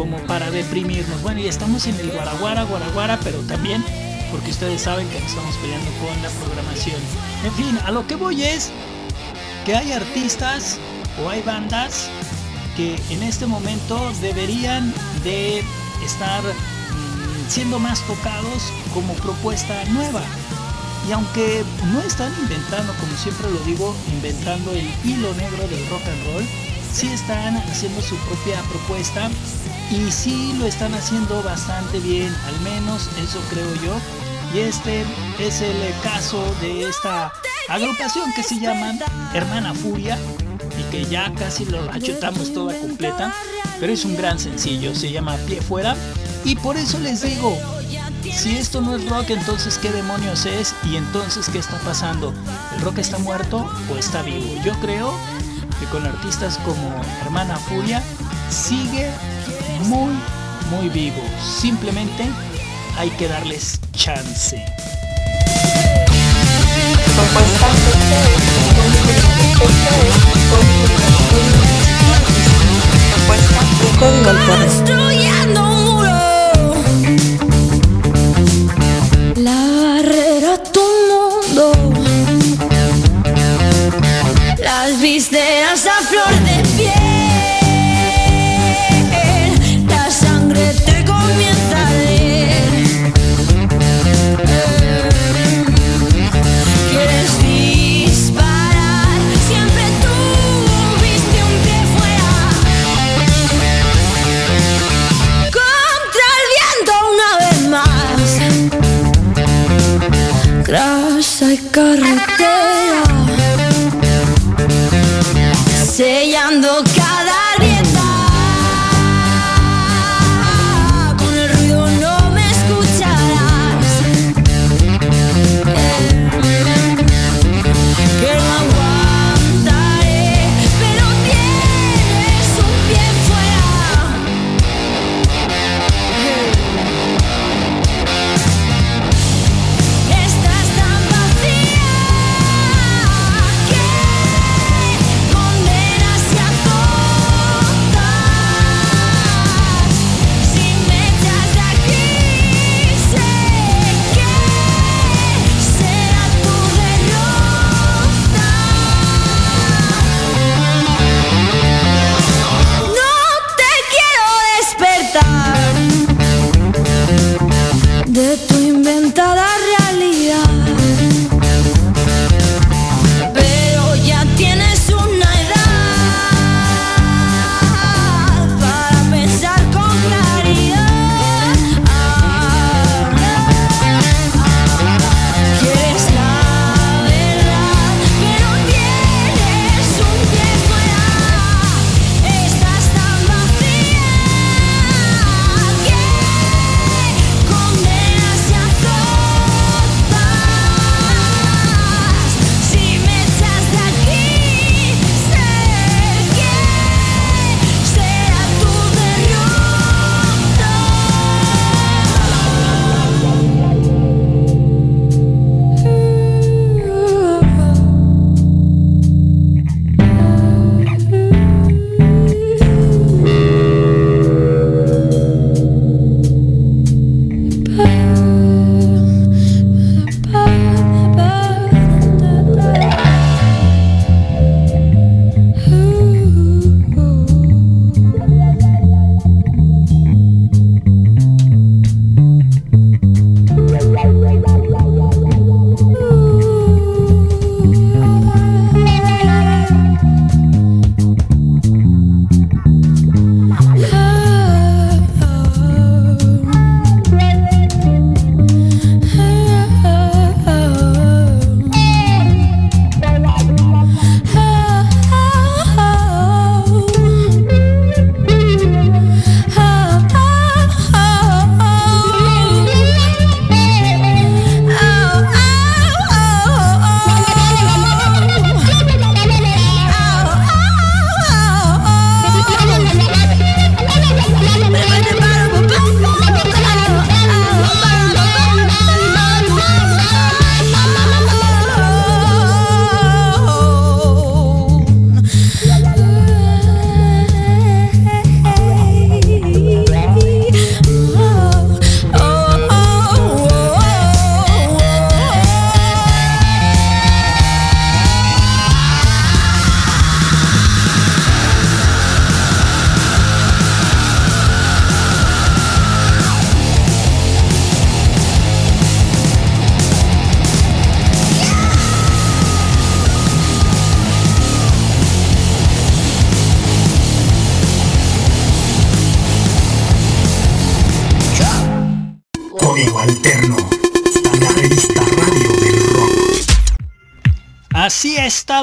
como 0.00 0.16
para 0.26 0.50
deprimirnos. 0.50 1.20
Bueno, 1.20 1.40
y 1.40 1.46
estamos 1.46 1.86
en 1.86 1.94
el 2.00 2.10
Guaraguara, 2.10 2.62
Guaraguara, 2.62 3.20
pero 3.22 3.38
también 3.40 3.84
porque 4.30 4.50
ustedes 4.50 4.80
saben 4.80 5.06
que 5.10 5.18
estamos 5.18 5.54
peleando 5.56 5.90
con 6.00 6.22
la 6.22 6.30
programación. 6.42 6.96
En 7.44 7.52
fin, 7.52 7.78
a 7.84 7.90
lo 7.90 8.06
que 8.06 8.14
voy 8.14 8.42
es 8.42 8.70
que 9.66 9.76
hay 9.76 9.92
artistas 9.92 10.78
o 11.22 11.28
hay 11.28 11.42
bandas 11.42 12.08
que 12.78 12.98
en 13.10 13.22
este 13.22 13.44
momento 13.44 14.10
deberían 14.22 14.90
de 15.22 15.62
estar 16.02 16.42
mm, 16.44 17.50
siendo 17.50 17.78
más 17.78 18.00
tocados 18.06 18.72
como 18.94 19.12
propuesta 19.14 19.84
nueva. 19.90 20.22
Y 21.06 21.12
aunque 21.12 21.62
no 21.92 22.00
están 22.00 22.32
inventando, 22.40 22.94
como 22.94 23.14
siempre 23.18 23.50
lo 23.50 23.58
digo, 23.66 23.94
inventando 24.14 24.72
el 24.72 24.88
hilo 25.04 25.34
negro 25.34 25.68
del 25.68 25.86
rock 25.90 26.06
and 26.06 26.32
roll, 26.32 26.46
sí 26.90 27.08
están 27.08 27.58
haciendo 27.58 28.00
su 28.00 28.16
propia 28.16 28.62
propuesta 28.62 29.28
y 29.90 30.10
sí 30.10 30.54
lo 30.58 30.66
están 30.66 30.94
haciendo 30.94 31.42
bastante 31.42 31.98
bien, 31.98 32.34
al 32.46 32.60
menos 32.60 33.08
eso 33.22 33.40
creo 33.50 33.74
yo. 33.76 34.00
Y 34.54 34.60
este 34.60 35.04
es 35.38 35.60
el 35.60 35.76
caso 36.02 36.42
de 36.60 36.88
esta 36.88 37.32
agrupación 37.68 38.32
que 38.34 38.42
se 38.42 38.58
llama 38.58 38.94
Hermana 39.32 39.74
Furia 39.74 40.18
y 40.78 40.82
que 40.90 41.04
ya 41.04 41.32
casi 41.34 41.64
lo 41.66 41.88
achutamos 41.90 42.52
toda 42.52 42.78
completa, 42.80 43.32
pero 43.78 43.92
es 43.92 44.04
un 44.04 44.16
gran 44.16 44.38
sencillo, 44.38 44.94
se 44.94 45.12
llama 45.12 45.36
Pie 45.46 45.60
Fuera 45.60 45.96
y 46.44 46.56
por 46.56 46.76
eso 46.76 46.98
les 46.98 47.22
digo, 47.22 47.56
si 48.22 48.56
esto 48.56 48.80
no 48.80 48.96
es 48.96 49.08
rock, 49.08 49.30
entonces 49.30 49.78
qué 49.78 49.90
demonios 49.90 50.46
es 50.46 50.74
y 50.90 50.96
entonces 50.96 51.48
qué 51.48 51.58
está 51.58 51.78
pasando. 51.80 52.34
¿El 52.74 52.80
rock 52.80 52.98
está 52.98 53.18
muerto 53.18 53.70
o 53.92 53.96
está 53.96 54.22
vivo? 54.22 54.60
Yo 54.64 54.72
creo 54.80 55.12
que 55.78 55.86
con 55.86 56.06
artistas 56.06 56.58
como 56.58 56.92
Hermana 57.22 57.56
Furia 57.56 58.02
sigue 58.50 59.10
muy, 59.88 60.12
muy 60.70 60.88
vivo. 60.88 61.22
Simplemente 61.60 62.28
hay 62.96 63.10
que 63.10 63.28
darles 63.28 63.80
chance. 63.92 64.64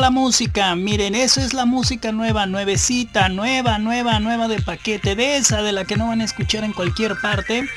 Música. 0.09 0.75
Miren, 0.75 1.15
eso 1.15 1.41
es 1.41 1.53
la 1.53 1.65
música 1.65 2.11
nueva, 2.11 2.45
nuevecita, 2.45 3.29
nueva, 3.29 3.77
nueva, 3.77 4.19
nueva 4.19 4.47
de 4.47 4.61
paquete. 4.61 5.15
De 5.15 5.37
esa, 5.37 5.61
de 5.61 5.71
la 5.71 5.85
que 5.85 5.97
no 5.97 6.07
van 6.07 6.21
a 6.21 6.25
escuchar 6.25 6.63
en 6.63 6.73
cualquier 6.73 7.19
parte. 7.21 7.67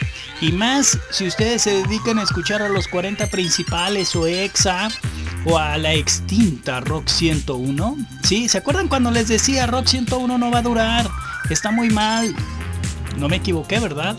Y 0.40 0.52
más 0.52 0.98
si 1.10 1.26
ustedes 1.26 1.62
se 1.62 1.82
dedican 1.82 2.18
a 2.18 2.22
escuchar 2.22 2.62
a 2.62 2.68
los 2.68 2.88
40 2.88 3.26
principales 3.28 4.14
o 4.16 4.26
EXA 4.26 4.88
o 5.44 5.58
a 5.58 5.78
la 5.78 5.92
extinta 5.94 6.80
Rock 6.80 7.08
101. 7.08 7.96
¿Sí? 8.22 8.48
¿Se 8.48 8.58
acuerdan 8.58 8.88
cuando 8.88 9.10
les 9.10 9.28
decía 9.28 9.66
Rock 9.66 9.86
101 9.86 10.38
no 10.38 10.50
va 10.50 10.58
a 10.58 10.62
durar? 10.62 11.08
Está 11.48 11.70
muy 11.70 11.90
mal. 11.90 12.34
No 13.16 13.28
me 13.28 13.36
equivoqué, 13.36 13.78
¿verdad? 13.80 14.16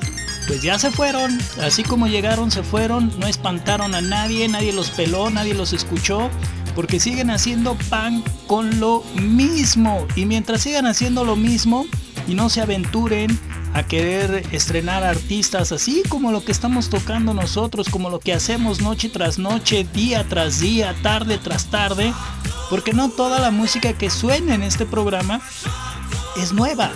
Pues 0.48 0.62
ya 0.62 0.78
se 0.80 0.92
fueron, 0.92 1.38
así 1.62 1.84
como 1.84 2.08
llegaron 2.08 2.52
se 2.52 2.64
fueron, 2.64 3.12
no 3.20 3.28
espantaron 3.28 3.96
a 3.96 4.02
nadie, 4.02 4.48
nadie 4.48 4.74
los 4.74 4.90
peló, 4.90 5.30
nadie 5.30 5.54
los 5.54 5.72
escuchó, 5.72 6.30
porque 6.76 7.00
siguen 7.00 7.30
haciendo 7.30 7.76
pan 7.90 8.24
con 8.48 8.80
lo 8.80 9.04
mismo. 9.16 10.06
Y 10.16 10.26
mientras 10.26 10.62
sigan 10.62 10.86
haciendo 10.86 11.24
lo 11.24 11.36
mismo 11.36 11.86
y 12.28 12.34
no 12.34 12.50
se 12.50 12.62
aventuren 12.62 13.38
a 13.74 13.84
querer 13.84 14.46
estrenar 14.52 15.04
artistas 15.04 15.72
así 15.72 16.04
como 16.10 16.32
lo 16.32 16.44
que 16.44 16.52
estamos 16.52 16.90
tocando 16.90 17.34
nosotros, 17.34 17.90
como 17.90 18.10
lo 18.10 18.20
que 18.20 18.34
hacemos 18.34 18.82
noche 18.82 19.10
tras 19.10 19.40
noche, 19.40 19.88
día 19.94 20.28
tras 20.28 20.60
día, 20.60 20.96
tarde 21.02 21.38
tras 21.38 21.68
tarde, 21.68 22.14
porque 22.70 22.94
no 22.94 23.10
toda 23.10 23.40
la 23.40 23.52
música 23.52 23.94
que 23.94 24.10
suena 24.10 24.56
en 24.56 24.64
este 24.64 24.86
programa 24.86 25.42
es 26.38 26.54
nueva. 26.54 26.92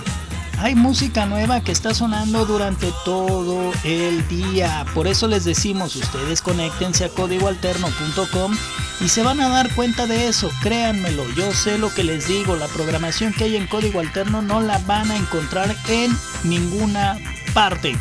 Hay 0.57 0.73
música 0.73 1.25
nueva 1.25 1.61
que 1.61 1.71
está 1.71 1.93
sonando 1.93 2.45
durante 2.45 2.91
todo 3.03 3.71
el 3.83 4.27
día. 4.27 4.85
Por 4.93 5.05
eso 5.07 5.27
les 5.27 5.43
decimos, 5.43 5.95
ustedes 5.95 6.41
conéctense 6.41 7.05
a 7.05 7.09
códigoalterno.com 7.09 8.55
y 9.01 9.09
se 9.09 9.23
van 9.23 9.41
a 9.41 9.49
dar 9.49 9.73
cuenta 9.75 10.07
de 10.07 10.27
eso. 10.27 10.49
Créanmelo, 10.61 11.23
yo 11.35 11.51
sé 11.51 11.77
lo 11.77 11.93
que 11.93 12.03
les 12.03 12.27
digo. 12.27 12.55
La 12.55 12.67
programación 12.67 13.33
que 13.33 13.43
hay 13.43 13.57
en 13.57 13.67
código 13.67 13.99
alterno 13.99 14.41
no 14.41 14.61
la 14.61 14.77
van 14.79 15.11
a 15.11 15.17
encontrar 15.17 15.75
en 15.89 16.15
ninguna 16.43 17.19
parte. 17.53 17.97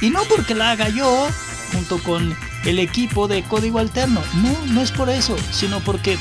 Y 0.00 0.10
no 0.10 0.22
porque 0.24 0.54
la 0.54 0.70
haga 0.70 0.88
yo 0.88 1.28
junto 1.72 1.98
con 1.98 2.36
el 2.64 2.78
equipo 2.78 3.26
de 3.26 3.42
código 3.42 3.80
alterno. 3.80 4.22
No, 4.34 4.54
no 4.72 4.80
es 4.80 4.92
por 4.92 5.10
eso, 5.10 5.36
sino 5.50 5.80
porque 5.80 6.18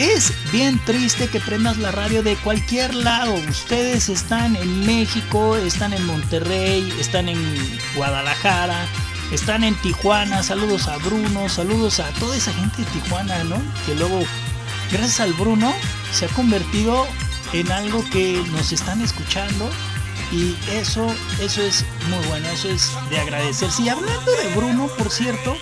es 0.00 0.32
bien 0.50 0.78
triste 0.86 1.28
que 1.28 1.40
prendas 1.40 1.76
la 1.76 1.90
radio 1.92 2.22
de 2.22 2.34
cualquier 2.36 2.94
lado. 2.94 3.34
Ustedes 3.34 4.08
están 4.08 4.56
en 4.56 4.86
México, 4.86 5.56
están 5.56 5.92
en 5.92 6.06
Monterrey, 6.06 6.90
están 6.98 7.28
en 7.28 7.38
Guadalajara, 7.94 8.86
están 9.30 9.62
en 9.62 9.74
Tijuana. 9.82 10.42
Saludos 10.42 10.88
a 10.88 10.96
Bruno, 10.96 11.50
saludos 11.50 12.00
a 12.00 12.08
toda 12.12 12.34
esa 12.34 12.50
gente 12.54 12.78
de 12.78 12.90
Tijuana, 12.92 13.44
¿no? 13.44 13.60
Que 13.84 13.94
luego, 13.94 14.22
gracias 14.90 15.20
al 15.20 15.34
Bruno, 15.34 15.70
se 16.14 16.24
ha 16.24 16.28
convertido 16.28 17.06
en 17.52 17.70
algo 17.70 18.02
que 18.10 18.42
nos 18.52 18.72
están 18.72 19.02
escuchando. 19.02 19.70
Y 20.32 20.56
eso, 20.70 21.14
eso 21.42 21.60
es 21.60 21.84
muy 22.08 22.26
bueno, 22.28 22.48
eso 22.48 22.70
es 22.70 22.90
de 23.10 23.18
agradecer. 23.18 23.70
Sí, 23.70 23.90
hablando 23.90 24.32
de 24.32 24.54
Bruno, 24.56 24.86
por 24.96 25.10
cierto, 25.10 25.58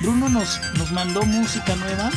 Bruno 0.00 0.28
nos, 0.28 0.60
nos 0.74 0.92
mandó 0.92 1.22
música 1.22 1.74
nueva 1.74 2.12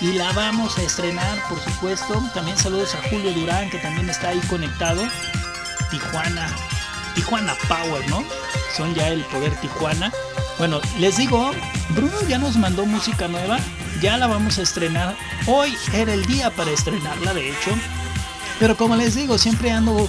y 0.00 0.12
la 0.12 0.32
vamos 0.32 0.76
a 0.78 0.82
estrenar, 0.82 1.42
por 1.48 1.60
supuesto. 1.60 2.22
También 2.34 2.56
saludos 2.56 2.94
a 2.94 3.08
Julio 3.08 3.32
Durán, 3.32 3.70
que 3.70 3.78
también 3.78 4.08
está 4.10 4.28
ahí 4.28 4.40
conectado. 4.48 5.02
Tijuana, 5.90 6.48
Tijuana 7.14 7.54
Power, 7.68 8.08
¿no? 8.08 8.22
Son 8.76 8.94
ya 8.94 9.08
el 9.08 9.24
poder 9.24 9.54
Tijuana. 9.60 10.12
Bueno, 10.58 10.80
les 10.98 11.16
digo, 11.16 11.52
Bruno 11.90 12.20
ya 12.28 12.38
nos 12.38 12.56
mandó 12.56 12.86
música 12.86 13.28
nueva, 13.28 13.58
ya 14.00 14.16
la 14.16 14.26
vamos 14.26 14.58
a 14.58 14.62
estrenar. 14.62 15.16
Hoy 15.46 15.76
era 15.92 16.12
el 16.12 16.26
día 16.26 16.50
para 16.50 16.70
estrenarla, 16.70 17.34
de 17.34 17.50
hecho. 17.50 17.70
Pero 18.58 18.76
como 18.76 18.96
les 18.96 19.14
digo, 19.14 19.38
siempre 19.38 19.70
ando 19.70 20.08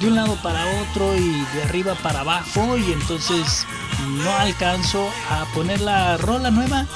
de 0.00 0.06
un 0.08 0.16
lado 0.16 0.36
para 0.42 0.64
otro 0.82 1.14
y 1.16 1.44
de 1.54 1.62
arriba 1.62 1.94
para 1.94 2.20
abajo 2.20 2.76
y 2.76 2.92
entonces 2.92 3.66
no 4.08 4.30
alcanzo 4.38 5.08
a 5.30 5.44
poner 5.54 5.80
la 5.80 6.16
rola 6.16 6.50
nueva 6.50 6.86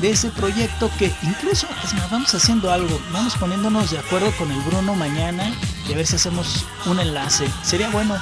de 0.00 0.10
ese 0.10 0.30
proyecto 0.30 0.90
que 0.98 1.12
incluso, 1.22 1.66
es 1.84 1.94
más, 1.94 2.10
vamos 2.10 2.34
haciendo 2.34 2.70
algo, 2.70 3.00
vamos 3.12 3.34
poniéndonos 3.36 3.90
de 3.90 3.98
acuerdo 3.98 4.30
con 4.36 4.50
el 4.50 4.60
Bruno 4.60 4.94
mañana 4.94 5.52
y 5.88 5.92
a 5.92 5.96
ver 5.96 6.06
si 6.06 6.16
hacemos 6.16 6.66
un 6.86 7.00
enlace. 7.00 7.48
Sería 7.62 7.90
bueno. 7.90 8.16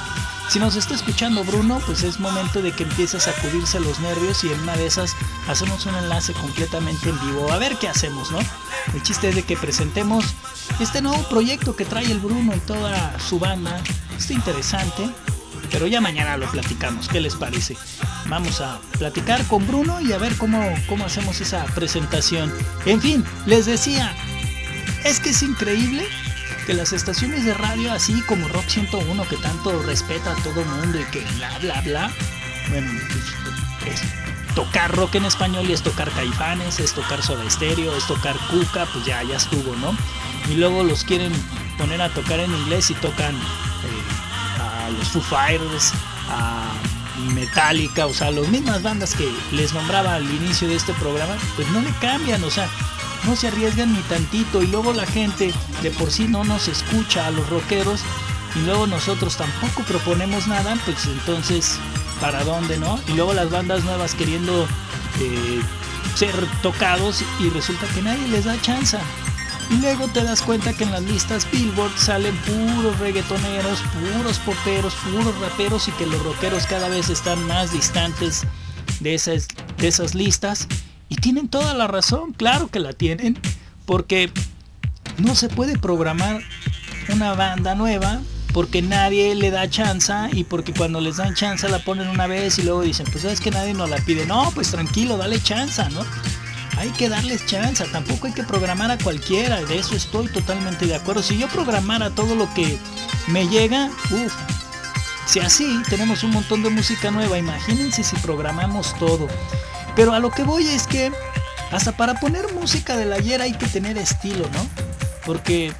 Si 0.49 0.59
nos 0.59 0.77
está 0.77 0.95
escuchando 0.95 1.43
Bruno, 1.43 1.81
pues 1.85 2.03
es 2.03 2.21
momento 2.21 2.61
de 2.61 2.71
que 2.71 2.83
empieces 2.83 3.27
a 3.27 3.33
sacudirse 3.33 3.81
los 3.81 3.99
nervios 3.99 4.45
y 4.45 4.47
en 4.47 4.59
una 4.61 4.77
de 4.77 4.85
esas 4.85 5.13
hacemos 5.49 5.85
un 5.85 5.95
enlace 5.95 6.31
completamente 6.31 7.09
en 7.09 7.19
vivo. 7.19 7.51
A 7.51 7.57
ver 7.57 7.75
qué 7.77 7.89
hacemos, 7.89 8.31
¿no? 8.31 8.39
El 8.93 9.03
chiste 9.03 9.27
es 9.27 9.35
de 9.35 9.43
que 9.43 9.57
presentemos 9.57 10.23
este 10.79 11.01
nuevo 11.01 11.21
proyecto 11.27 11.75
que 11.75 11.83
trae 11.83 12.09
el 12.09 12.19
Bruno 12.19 12.55
y 12.55 12.59
toda 12.59 13.19
su 13.19 13.39
banda. 13.39 13.81
Está 14.17 14.33
interesante, 14.33 15.09
pero 15.71 15.87
ya 15.87 16.01
mañana 16.01 16.37
lo 16.37 16.49
platicamos. 16.51 17.07
¿Qué 17.07 17.19
les 17.19 17.35
parece? 17.35 17.75
Vamos 18.27 18.61
a 18.61 18.79
platicar 18.97 19.43
con 19.47 19.65
Bruno 19.67 20.01
y 20.01 20.11
a 20.13 20.17
ver 20.17 20.35
cómo, 20.37 20.63
cómo 20.87 21.05
hacemos 21.05 21.39
esa 21.41 21.65
presentación. 21.65 22.53
En 22.85 23.01
fin, 23.01 23.23
les 23.45 23.65
decía, 23.65 24.15
es 25.03 25.19
que 25.19 25.29
es 25.29 25.41
increíble 25.43 26.05
que 26.65 26.73
las 26.73 26.91
estaciones 26.91 27.45
de 27.45 27.53
radio, 27.53 27.91
así 27.93 28.21
como 28.21 28.47
Rock 28.49 28.67
101, 28.67 29.27
que 29.29 29.37
tanto 29.37 29.81
respeta 29.83 30.33
a 30.33 30.35
todo 30.35 30.65
mundo 30.65 30.99
y 30.99 31.03
que 31.05 31.23
bla, 31.37 31.57
bla, 31.59 31.81
bla, 31.81 32.11
bueno, 32.69 32.91
es 33.85 34.01
tocar 34.53 34.91
rock 34.95 35.15
en 35.15 35.25
español 35.25 35.69
y 35.69 35.73
es 35.73 35.81
tocar 35.81 36.11
caifanes, 36.11 36.79
es 36.79 36.91
tocar 36.93 37.21
soda 37.21 37.45
estéreo, 37.45 37.95
es 37.95 38.05
tocar 38.07 38.35
cuca, 38.49 38.85
pues 38.91 39.05
ya, 39.05 39.23
ya 39.23 39.37
estuvo, 39.37 39.75
¿no? 39.75 39.95
Y 40.49 40.55
luego 40.55 40.83
los 40.83 41.03
quieren 41.03 41.31
poner 41.77 42.01
a 42.01 42.09
tocar 42.09 42.39
en 42.39 42.51
inglés 42.51 42.89
y 42.89 42.95
tocan 42.95 43.35
a 44.87 44.89
los 44.89 45.09
Foo 45.09 45.21
Fighters, 45.21 45.93
a 46.29 46.71
Metallica, 47.33 48.05
o 48.05 48.13
sea, 48.13 48.31
las 48.31 48.47
mismas 48.47 48.81
bandas 48.83 49.13
que 49.13 49.29
les 49.51 49.73
nombraba 49.73 50.15
al 50.15 50.23
inicio 50.23 50.67
de 50.67 50.75
este 50.75 50.93
programa, 50.93 51.35
pues 51.55 51.67
no 51.69 51.81
le 51.81 51.91
cambian, 51.99 52.43
o 52.43 52.49
sea, 52.49 52.69
no 53.25 53.35
se 53.35 53.47
arriesgan 53.47 53.93
ni 53.93 53.99
tantito 54.01 54.61
y 54.61 54.67
luego 54.67 54.93
la 54.93 55.05
gente 55.05 55.53
de 55.81 55.91
por 55.91 56.11
sí 56.11 56.27
no 56.27 56.43
nos 56.43 56.67
escucha 56.67 57.27
a 57.27 57.31
los 57.31 57.49
rockeros 57.49 58.01
y 58.55 58.59
luego 58.59 58.87
nosotros 58.87 59.35
tampoco 59.35 59.83
proponemos 59.83 60.47
nada, 60.47 60.77
pues 60.85 61.05
entonces, 61.05 61.77
¿para 62.21 62.43
dónde 62.43 62.77
no? 62.77 62.99
Y 63.07 63.13
luego 63.13 63.33
las 63.33 63.49
bandas 63.49 63.83
nuevas 63.83 64.13
queriendo 64.13 64.67
eh, 65.19 65.61
ser 66.15 66.33
tocados 66.61 67.23
y 67.39 67.49
resulta 67.49 67.87
que 67.87 68.01
nadie 68.01 68.27
les 68.27 68.45
da 68.45 68.59
chance. 68.61 68.97
Luego 69.69 70.07
te 70.07 70.23
das 70.23 70.41
cuenta 70.41 70.73
que 70.73 70.85
en 70.85 70.91
las 70.91 71.03
listas 71.03 71.49
Billboard 71.51 71.97
salen 71.97 72.35
puros 72.37 72.97
reggaetoneros, 72.99 73.81
puros 73.81 74.39
poperos, 74.39 74.93
puros 74.95 75.37
raperos 75.39 75.87
y 75.87 75.91
que 75.91 76.05
los 76.05 76.23
rockeros 76.23 76.65
cada 76.65 76.87
vez 76.87 77.09
están 77.09 77.45
más 77.47 77.73
distantes 77.73 78.43
de 79.01 79.13
esas, 79.13 79.47
de 79.77 79.87
esas 79.87 80.15
listas. 80.15 80.67
Y 81.09 81.15
tienen 81.15 81.49
toda 81.49 81.73
la 81.73 81.87
razón, 81.87 82.33
claro 82.33 82.67
que 82.67 82.79
la 82.79 82.93
tienen, 82.93 83.37
porque 83.85 84.31
no 85.17 85.35
se 85.35 85.49
puede 85.49 85.77
programar 85.77 86.41
una 87.09 87.33
banda 87.33 87.75
nueva 87.75 88.21
porque 88.53 88.81
nadie 88.81 89.35
le 89.35 89.51
da 89.51 89.69
chance 89.69 90.13
y 90.31 90.43
porque 90.43 90.73
cuando 90.73 90.99
les 90.99 91.17
dan 91.17 91.35
chance 91.35 91.69
la 91.69 91.77
ponen 91.79 92.07
una 92.07 92.25
vez 92.25 92.57
y 92.57 92.63
luego 92.63 92.81
dicen, 92.81 93.05
pues 93.11 93.23
es 93.23 93.39
que 93.39 93.51
nadie 93.51 93.73
nos 93.75 93.87
la 93.87 93.97
pide. 93.97 94.25
No, 94.25 94.49
pues 94.55 94.71
tranquilo, 94.71 95.15
dale 95.15 95.39
chance, 95.39 95.83
¿no? 95.91 96.01
Hay 96.77 96.91
que 96.91 97.09
darles 97.09 97.45
chance, 97.45 97.83
tampoco 97.91 98.27
hay 98.27 98.33
que 98.33 98.43
programar 98.43 98.91
a 98.91 98.97
cualquiera, 98.97 99.63
de 99.63 99.79
eso 99.79 99.95
estoy 99.95 100.27
totalmente 100.27 100.85
de 100.85 100.95
acuerdo. 100.95 101.23
Si 101.23 101.37
yo 101.37 101.47
programara 101.47 102.11
todo 102.11 102.35
lo 102.35 102.53
que 102.53 102.77
me 103.27 103.47
llega, 103.47 103.89
uff, 104.11 104.33
si 105.25 105.39
así 105.39 105.81
tenemos 105.89 106.23
un 106.23 106.31
montón 106.31 106.63
de 106.63 106.69
música 106.69 107.11
nueva, 107.11 107.37
imagínense 107.37 108.03
si 108.03 108.15
programamos 108.17 108.97
todo. 108.97 109.27
Pero 109.95 110.13
a 110.13 110.19
lo 110.19 110.31
que 110.31 110.43
voy 110.43 110.67
es 110.67 110.87
que 110.87 111.11
hasta 111.71 111.91
para 111.91 112.19
poner 112.19 112.53
música 112.53 112.95
del 112.95 113.11
ayer 113.11 113.41
hay 113.41 113.53
que 113.53 113.67
tener 113.67 113.97
estilo, 113.97 114.47
¿no? 114.53 114.67
Porque 115.25 115.73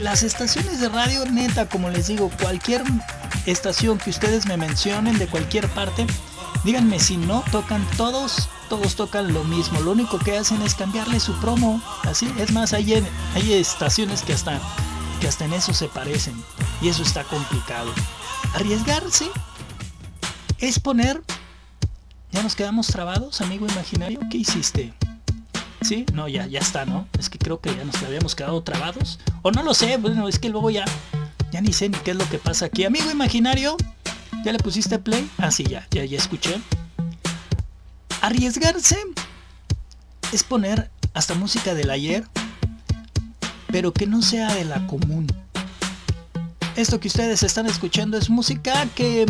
las 0.00 0.22
estaciones 0.22 0.80
de 0.80 0.88
radio, 0.88 1.24
neta, 1.26 1.68
como 1.68 1.90
les 1.90 2.06
digo, 2.06 2.30
cualquier 2.40 2.82
estación 3.44 3.98
que 3.98 4.10
ustedes 4.10 4.46
me 4.46 4.56
mencionen 4.56 5.18
de 5.18 5.26
cualquier 5.26 5.68
parte, 5.68 6.06
díganme 6.64 6.98
si 6.98 7.16
no 7.16 7.44
tocan 7.50 7.84
todos, 7.96 8.48
todos 8.68 8.96
tocan 8.96 9.32
lo 9.32 9.44
mismo. 9.44 9.80
Lo 9.80 9.92
único 9.92 10.18
que 10.18 10.36
hacen 10.36 10.62
es 10.62 10.74
cambiarle 10.74 11.20
su 11.20 11.34
promo. 11.34 11.80
Así, 12.04 12.32
es 12.38 12.52
más, 12.52 12.72
hay, 12.72 13.04
hay 13.34 13.52
estaciones 13.52 14.22
que 14.22 14.32
hasta, 14.32 14.60
que 15.20 15.28
hasta 15.28 15.44
en 15.44 15.54
eso 15.54 15.72
se 15.74 15.88
parecen. 15.88 16.34
Y 16.80 16.88
eso 16.88 17.02
está 17.02 17.24
complicado. 17.24 17.90
Arriesgarse 18.54 19.30
es 20.58 20.78
poner 20.78 21.22
¿Ya 22.36 22.42
nos 22.42 22.54
quedamos 22.54 22.88
trabados, 22.88 23.40
amigo 23.40 23.66
imaginario? 23.66 24.20
¿Qué 24.30 24.36
hiciste? 24.36 24.92
¿Sí? 25.80 26.04
No, 26.12 26.28
ya, 26.28 26.46
ya 26.46 26.58
está, 26.58 26.84
¿no? 26.84 27.08
Es 27.18 27.30
que 27.30 27.38
creo 27.38 27.60
que 27.60 27.74
ya 27.74 27.82
nos 27.82 27.96
habíamos 28.02 28.34
quedado 28.34 28.62
trabados. 28.62 29.18
O 29.40 29.52
no 29.52 29.62
lo 29.62 29.72
sé, 29.72 29.96
bueno, 29.96 30.28
es 30.28 30.38
que 30.38 30.50
luego 30.50 30.68
ya, 30.68 30.84
ya 31.50 31.62
ni 31.62 31.72
sé 31.72 31.88
ni 31.88 31.96
qué 31.96 32.10
es 32.10 32.16
lo 32.18 32.28
que 32.28 32.38
pasa 32.38 32.66
aquí. 32.66 32.84
Amigo 32.84 33.10
imaginario, 33.10 33.78
¿ya 34.44 34.52
le 34.52 34.58
pusiste 34.58 34.98
play? 34.98 35.26
Ah, 35.38 35.50
sí, 35.50 35.64
ya, 35.64 35.86
ya, 35.90 36.04
ya 36.04 36.18
escuché. 36.18 36.60
Arriesgarse 38.26 38.98
es 40.32 40.42
poner 40.42 40.90
hasta 41.14 41.36
música 41.36 41.74
del 41.74 41.90
ayer, 41.90 42.26
pero 43.68 43.92
que 43.92 44.08
no 44.08 44.20
sea 44.20 44.52
de 44.52 44.64
la 44.64 44.84
común. 44.88 45.28
Esto 46.74 46.98
que 46.98 47.06
ustedes 47.06 47.44
están 47.44 47.66
escuchando 47.66 48.18
es 48.18 48.28
música 48.28 48.84
que 48.96 49.26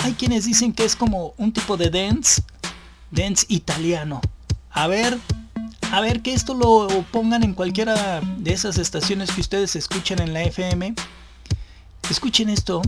hay 0.00 0.14
quienes 0.14 0.46
dicen 0.46 0.72
que 0.72 0.84
es 0.84 0.96
como 0.96 1.32
un 1.36 1.52
tipo 1.52 1.76
de 1.76 1.90
dance, 1.90 2.42
dance 3.12 3.46
italiano. 3.48 4.20
A 4.72 4.88
ver, 4.88 5.16
a 5.92 6.00
ver 6.00 6.20
que 6.20 6.32
esto 6.32 6.54
lo 6.54 6.88
pongan 7.12 7.44
en 7.44 7.54
cualquiera 7.54 8.20
de 8.38 8.52
esas 8.52 8.78
estaciones 8.78 9.30
que 9.30 9.42
ustedes 9.42 9.76
escuchan 9.76 10.20
en 10.20 10.32
la 10.32 10.42
FM. 10.42 10.92
Escuchen 12.10 12.48
esto, 12.48 12.82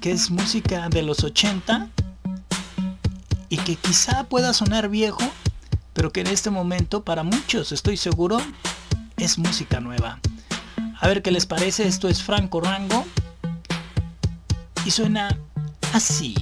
que 0.00 0.12
es 0.12 0.30
música 0.30 0.88
de 0.88 1.02
los 1.02 1.24
80 1.24 1.90
y 3.50 3.58
que 3.58 3.76
quizá 3.76 4.24
pueda 4.24 4.54
sonar 4.54 4.88
viejo, 4.88 5.22
pero 5.92 6.12
que 6.12 6.20
en 6.20 6.28
este 6.28 6.48
momento 6.48 7.04
para 7.04 7.24
muchos, 7.24 7.72
estoy 7.72 7.98
seguro, 7.98 8.38
es 9.18 9.36
música 9.36 9.80
nueva. 9.80 10.20
A 10.98 11.08
ver 11.08 11.20
qué 11.20 11.32
les 11.32 11.44
parece, 11.44 11.86
esto 11.86 12.08
es 12.08 12.22
Franco 12.22 12.60
Rango 12.60 13.04
y 14.86 14.92
suena 14.92 15.36
así. 15.92 16.34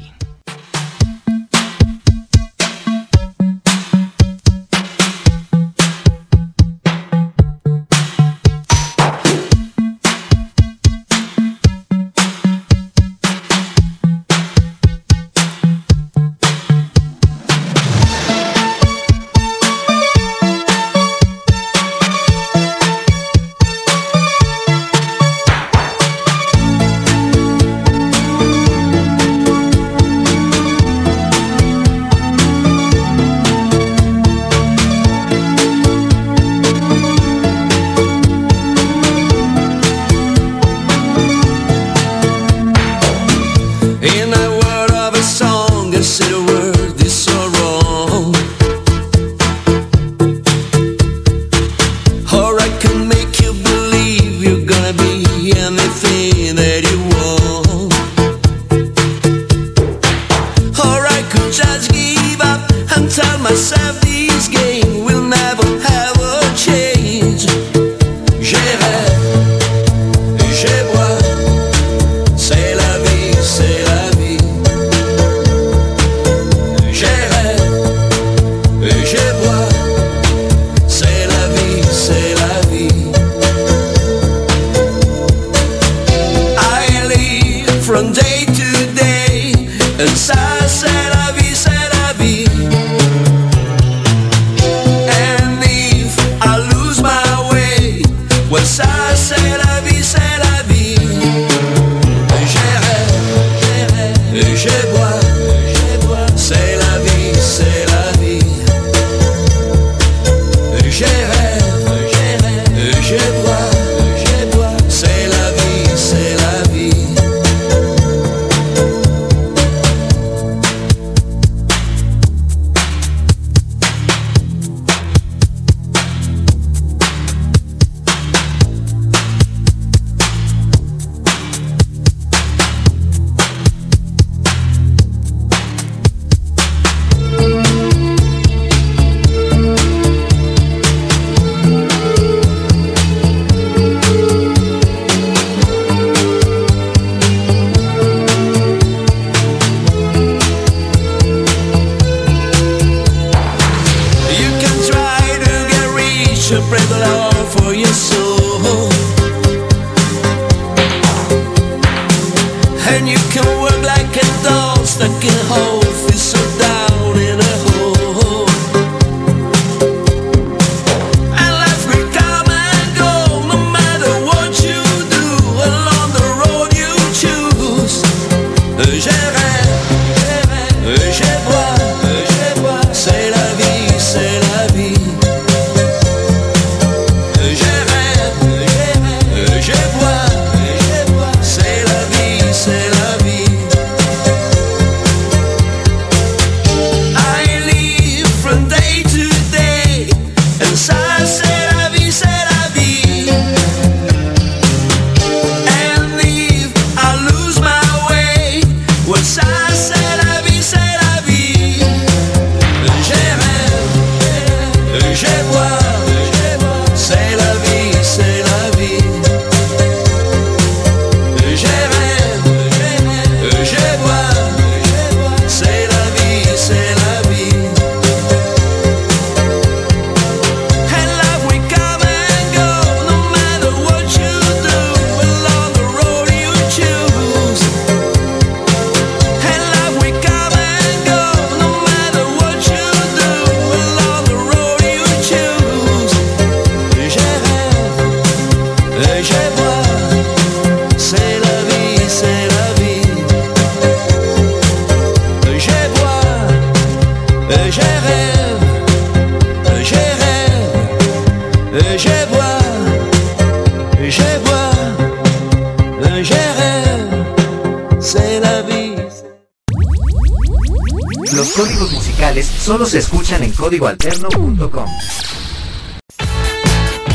códigoalterno.com. 273.68 274.88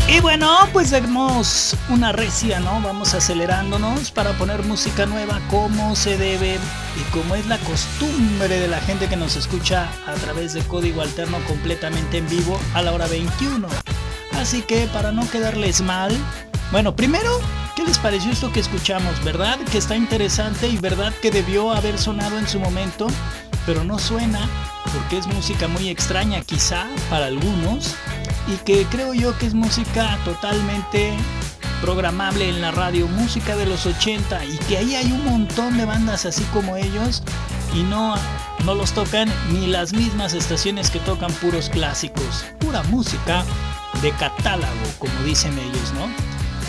Y 0.08 0.20
bueno, 0.20 0.56
pues 0.72 0.92
vemos 0.92 1.76
una 1.88 2.12
recia, 2.12 2.60
¿no? 2.60 2.80
Vamos 2.80 3.12
acelerándonos 3.14 4.12
para 4.12 4.34
poner 4.34 4.62
música 4.62 5.04
nueva 5.06 5.40
como 5.50 5.96
se 5.96 6.16
debe 6.16 6.54
y 6.54 7.10
como 7.10 7.34
es 7.34 7.48
la 7.48 7.58
costumbre 7.58 8.60
de 8.60 8.68
la 8.68 8.78
gente 8.78 9.08
que 9.08 9.16
nos 9.16 9.34
escucha 9.34 9.88
a 10.06 10.14
través 10.14 10.52
de 10.52 10.60
código 10.62 11.02
alterno 11.02 11.38
completamente 11.48 12.18
en 12.18 12.28
vivo 12.28 12.60
a 12.72 12.82
la 12.82 12.92
hora 12.92 13.08
21. 13.08 13.66
Así 14.34 14.62
que 14.62 14.86
para 14.92 15.10
no 15.10 15.28
quedarles 15.28 15.80
mal, 15.80 16.16
bueno, 16.70 16.94
primero, 16.94 17.40
¿qué 17.74 17.82
les 17.82 17.98
pareció 17.98 18.30
esto 18.30 18.52
que 18.52 18.60
escuchamos? 18.60 19.24
¿Verdad 19.24 19.58
que 19.72 19.78
está 19.78 19.96
interesante 19.96 20.68
y 20.68 20.76
verdad 20.76 21.12
que 21.20 21.32
debió 21.32 21.72
haber 21.72 21.98
sonado 21.98 22.38
en 22.38 22.46
su 22.46 22.60
momento? 22.60 23.08
Pero 23.66 23.84
no 23.84 23.98
suena 23.98 24.48
porque 24.92 25.18
es 25.18 25.26
música 25.26 25.68
muy 25.68 25.88
extraña 25.88 26.40
quizá 26.42 26.86
para 27.10 27.26
algunos 27.26 27.94
y 28.46 28.56
que 28.64 28.84
creo 28.86 29.14
yo 29.14 29.36
que 29.38 29.46
es 29.46 29.54
música 29.54 30.18
totalmente 30.24 31.14
programable 31.80 32.48
en 32.48 32.60
la 32.62 32.70
radio, 32.70 33.06
música 33.08 33.56
de 33.56 33.66
los 33.66 33.86
80 33.86 34.44
y 34.44 34.56
que 34.58 34.78
ahí 34.78 34.94
hay 34.94 35.12
un 35.12 35.24
montón 35.24 35.76
de 35.76 35.84
bandas 35.84 36.24
así 36.24 36.42
como 36.52 36.76
ellos 36.76 37.22
y 37.74 37.82
no, 37.82 38.14
no 38.64 38.74
los 38.74 38.92
tocan 38.92 39.30
ni 39.52 39.66
las 39.66 39.92
mismas 39.92 40.32
estaciones 40.32 40.90
que 40.90 41.00
tocan 41.00 41.32
puros 41.34 41.68
clásicos, 41.68 42.44
pura 42.58 42.82
música 42.84 43.44
de 44.00 44.12
catálogo 44.12 44.70
como 44.98 45.12
dicen 45.24 45.58
ellos, 45.58 45.92
¿no? 45.94 46.08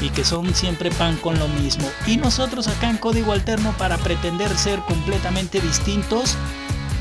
Y 0.06 0.10
que 0.10 0.26
son 0.26 0.54
siempre 0.54 0.92
pan 0.92 1.16
con 1.18 1.40
lo 1.40 1.48
mismo. 1.48 1.90
Y 2.06 2.18
nosotros 2.18 2.68
acá 2.68 2.90
en 2.90 2.98
Código 2.98 3.32
Alterno 3.32 3.74
para 3.78 3.98
pretender 3.98 4.56
ser 4.58 4.80
completamente 4.82 5.62
distintos, 5.62 6.36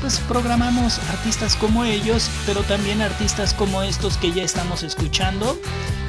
pues 0.05 0.19
programamos 0.27 0.99
artistas 1.09 1.55
como 1.55 1.83
ellos, 1.83 2.29
pero 2.45 2.61
también 2.61 3.01
artistas 3.01 3.55
como 3.55 3.81
estos 3.81 4.17
que 4.17 4.31
ya 4.31 4.43
estamos 4.43 4.83
escuchando 4.83 5.59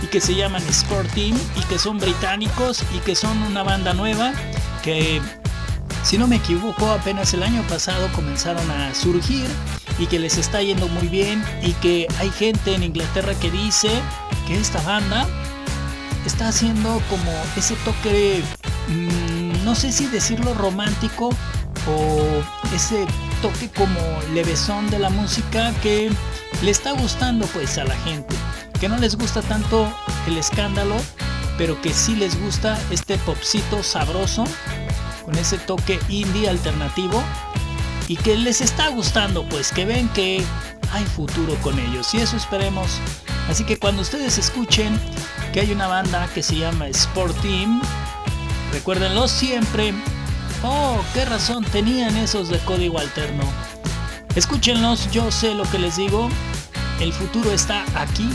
y 0.02 0.06
que 0.08 0.20
se 0.20 0.34
llaman 0.34 0.62
Sport 0.68 1.10
Team 1.14 1.34
y 1.56 1.62
que 1.62 1.78
son 1.78 1.96
británicos 1.96 2.84
y 2.94 2.98
que 2.98 3.14
son 3.16 3.42
una 3.44 3.62
banda 3.62 3.94
nueva 3.94 4.34
que 4.82 5.22
si 6.02 6.18
no 6.18 6.26
me 6.26 6.36
equivoco 6.36 6.90
apenas 6.90 7.32
el 7.32 7.42
año 7.42 7.62
pasado 7.70 8.06
comenzaron 8.14 8.70
a 8.70 8.94
surgir 8.94 9.46
y 9.98 10.04
que 10.04 10.18
les 10.18 10.36
está 10.36 10.60
yendo 10.60 10.88
muy 10.88 11.08
bien 11.08 11.42
y 11.62 11.72
que 11.72 12.06
hay 12.18 12.28
gente 12.28 12.74
en 12.74 12.82
Inglaterra 12.82 13.32
que 13.40 13.50
dice 13.50 13.88
que 14.46 14.60
esta 14.60 14.82
banda 14.82 15.26
está 16.26 16.48
haciendo 16.48 17.00
como 17.08 17.32
ese 17.56 17.76
toque, 17.76 18.42
mmm, 18.88 19.64
no 19.64 19.74
sé 19.74 19.90
si 19.90 20.06
decirlo 20.08 20.52
romántico 20.52 21.30
o 21.88 22.74
ese 22.74 23.06
toque 23.52 23.68
como 23.68 24.00
levesón 24.34 24.90
de 24.90 24.98
la 24.98 25.08
música 25.08 25.72
que 25.80 26.10
le 26.62 26.70
está 26.70 26.90
gustando 26.90 27.46
pues 27.46 27.78
a 27.78 27.84
la 27.84 27.94
gente. 27.98 28.34
Que 28.80 28.88
no 28.88 28.98
les 28.98 29.14
gusta 29.14 29.40
tanto 29.40 29.88
el 30.26 30.36
escándalo, 30.36 30.96
pero 31.56 31.80
que 31.80 31.92
sí 31.92 32.16
les 32.16 32.36
gusta 32.40 32.76
este 32.90 33.18
popcito 33.18 33.84
sabroso 33.84 34.44
con 35.24 35.38
ese 35.38 35.58
toque 35.58 36.00
indie 36.08 36.48
alternativo 36.48 37.22
y 38.08 38.16
que 38.16 38.36
les 38.36 38.60
está 38.60 38.88
gustando 38.88 39.48
pues 39.48 39.70
que 39.70 39.84
ven 39.84 40.08
que 40.08 40.42
hay 40.90 41.04
futuro 41.04 41.54
con 41.62 41.78
ellos 41.78 42.14
y 42.14 42.18
eso 42.18 42.36
esperemos. 42.36 42.98
Así 43.48 43.62
que 43.62 43.78
cuando 43.78 44.02
ustedes 44.02 44.38
escuchen 44.38 44.98
que 45.52 45.60
hay 45.60 45.70
una 45.70 45.86
banda 45.86 46.28
que 46.34 46.42
se 46.42 46.56
llama 46.56 46.88
Sport 46.88 47.40
Team, 47.42 47.80
recuérdenlo 48.72 49.28
siempre 49.28 49.94
Oh, 50.68 51.00
qué 51.14 51.24
razón 51.24 51.64
tenían 51.64 52.16
esos 52.16 52.48
de 52.48 52.58
código 52.58 52.98
alterno. 52.98 53.44
Escúchenlos, 54.34 55.08
yo 55.12 55.30
sé 55.30 55.54
lo 55.54 55.62
que 55.70 55.78
les 55.78 55.96
digo. 55.96 56.28
El 56.98 57.12
futuro 57.12 57.52
está 57.52 57.84
aquí 57.94 58.28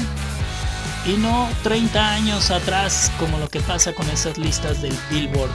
y 1.05 1.17
no 1.17 1.49
30 1.63 2.13
años 2.13 2.49
atrás 2.49 3.11
como 3.19 3.37
lo 3.37 3.49
que 3.49 3.59
pasa 3.59 3.91
con 3.91 4.09
esas 4.09 4.37
listas 4.37 4.81
del 4.81 4.97
Billboard. 5.09 5.51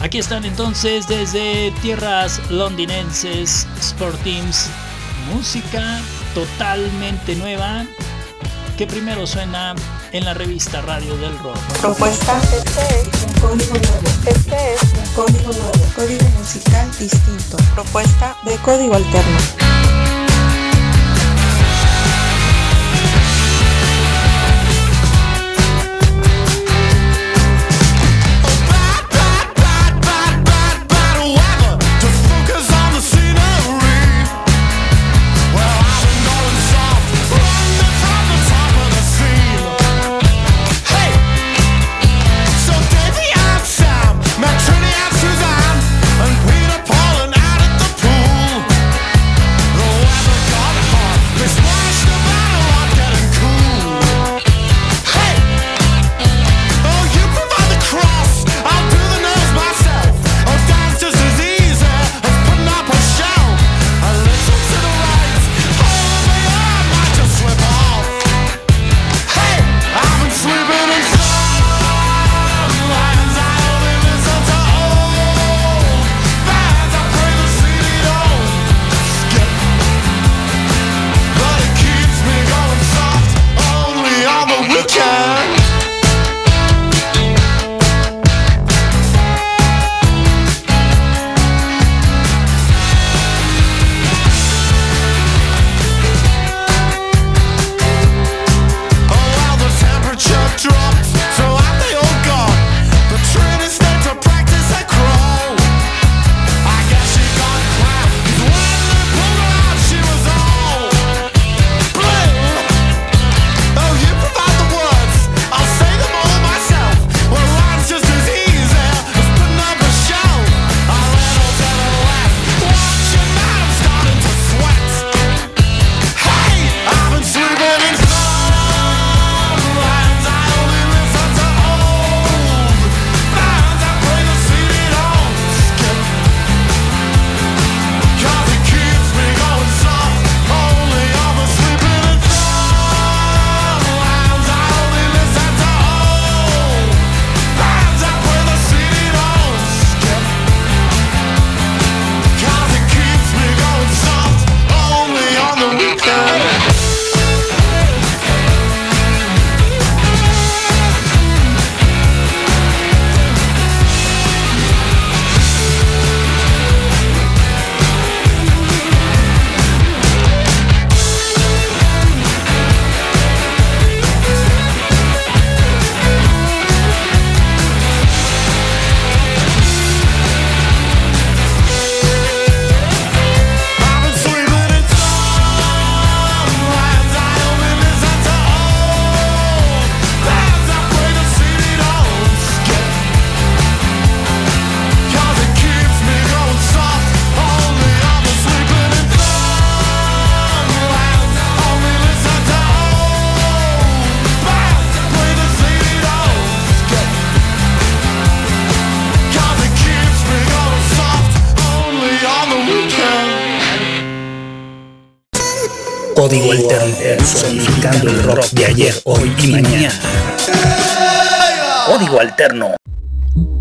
Aquí 0.00 0.18
están 0.18 0.46
entonces 0.46 1.06
desde 1.06 1.70
tierras 1.82 2.40
londinenses, 2.50 3.66
Sport 3.78 4.18
Teams, 4.22 4.70
música 5.34 6.00
totalmente 6.32 7.34
nueva 7.34 7.84
que 8.78 8.86
primero 8.86 9.26
suena 9.26 9.74
en 10.14 10.24
la 10.24 10.32
revista 10.32 10.80
Radio 10.80 11.16
del 11.16 11.36
Rock. 11.40 11.58
Propuesta. 11.80 12.40
Este 12.56 13.00
es 13.00 13.40
código 13.40 13.74
nuevo. 13.74 14.08
Este 14.26 14.74
es 14.74 15.10
código 15.14 15.52
nuevo. 15.52 15.72
Código 15.96 16.24
musical 16.38 16.88
distinto. 16.98 17.56
Propuesta 17.74 18.36
de 18.44 18.56
código 18.58 18.94
alterno. 18.94 19.63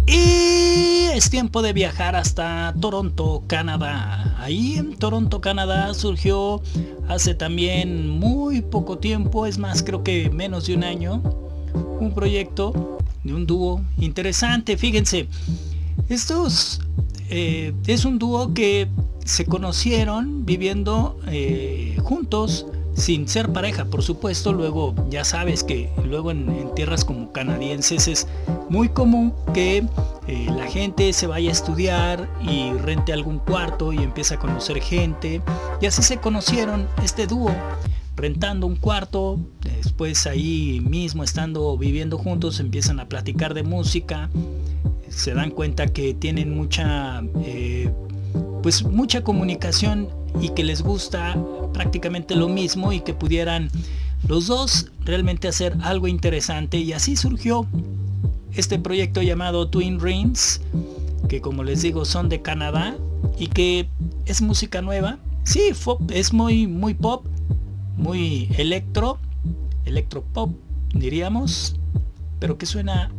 Y 0.07 1.05
es 1.13 1.29
tiempo 1.29 1.61
de 1.61 1.73
viajar 1.73 2.15
hasta 2.15 2.73
Toronto, 2.81 3.43
Canadá. 3.45 4.35
Ahí 4.39 4.77
en 4.77 4.97
Toronto, 4.97 5.41
Canadá 5.41 5.93
surgió 5.93 6.61
hace 7.07 7.35
también 7.35 8.09
muy 8.09 8.61
poco 8.61 8.97
tiempo, 8.97 9.45
es 9.45 9.59
más 9.59 9.83
creo 9.83 10.03
que 10.03 10.31
menos 10.31 10.65
de 10.65 10.75
un 10.75 10.83
año, 10.83 11.21
un 11.99 12.13
proyecto 12.15 12.97
de 13.23 13.35
un 13.35 13.45
dúo 13.45 13.81
interesante. 13.99 14.75
Fíjense, 14.75 15.27
estos 16.09 16.81
eh, 17.29 17.73
es 17.85 18.05
un 18.05 18.17
dúo 18.17 18.55
que 18.55 18.87
se 19.23 19.45
conocieron 19.45 20.45
viviendo 20.45 21.19
eh, 21.27 21.95
juntos 22.01 22.65
sin 22.93 23.27
ser 23.27 23.51
pareja, 23.51 23.85
por 23.85 24.03
supuesto. 24.03 24.53
Luego 24.53 24.93
ya 25.09 25.23
sabes 25.23 25.63
que 25.63 25.89
luego 26.05 26.31
en, 26.31 26.73
tierras 26.75 27.05
como 27.05 27.31
canadienses 27.31 28.07
es 28.07 28.27
muy 28.69 28.89
común 28.89 29.33
que 29.53 29.85
eh, 30.27 30.47
la 30.55 30.65
gente 30.67 31.11
se 31.13 31.27
vaya 31.27 31.49
a 31.49 31.53
estudiar 31.53 32.29
y 32.41 32.71
rente 32.73 33.13
algún 33.13 33.39
cuarto 33.39 33.93
y 33.93 33.97
empieza 33.97 34.35
a 34.35 34.39
conocer 34.39 34.81
gente. 34.81 35.41
Y 35.81 35.85
así 35.85 36.01
se 36.01 36.17
conocieron 36.17 36.87
este 37.03 37.27
dúo, 37.27 37.51
rentando 38.15 38.67
un 38.67 38.75
cuarto, 38.75 39.39
después 39.61 40.25
ahí 40.27 40.81
mismo 40.81 41.23
estando 41.23 41.77
viviendo 41.77 42.17
juntos 42.17 42.59
empiezan 42.59 42.99
a 42.99 43.07
platicar 43.07 43.53
de 43.53 43.63
música 43.63 44.29
se 45.15 45.33
dan 45.33 45.51
cuenta 45.51 45.87
que 45.87 46.13
tienen 46.13 46.55
mucha, 46.55 47.23
eh, 47.43 47.91
pues 48.61 48.83
mucha 48.83 49.23
comunicación 49.23 50.09
y 50.41 50.49
que 50.49 50.63
les 50.63 50.81
gusta 50.81 51.37
prácticamente 51.73 52.35
lo 52.35 52.49
mismo 52.49 52.91
y 52.93 53.01
que 53.01 53.13
pudieran 53.13 53.69
los 54.27 54.47
dos 54.47 54.91
realmente 55.03 55.47
hacer 55.47 55.75
algo 55.81 56.07
interesante 56.07 56.77
y 56.77 56.93
así 56.93 57.15
surgió 57.15 57.67
este 58.53 58.79
proyecto 58.79 59.21
llamado 59.21 59.67
Twin 59.67 59.99
Rings 59.99 60.61
que 61.27 61.41
como 61.41 61.63
les 61.63 61.81
digo 61.81 62.05
son 62.05 62.29
de 62.29 62.41
Canadá 62.41 62.95
y 63.37 63.47
que 63.47 63.87
es 64.25 64.41
música 64.41 64.81
nueva 64.81 65.17
sí 65.43 65.61
es 66.09 66.33
muy 66.33 66.67
muy 66.67 66.93
pop 66.93 67.25
muy 67.97 68.49
electro 68.57 69.17
electro 69.85 70.23
pop 70.33 70.51
diríamos 70.93 71.75
pero 72.39 72.57
que 72.57 72.65
suena 72.65 73.09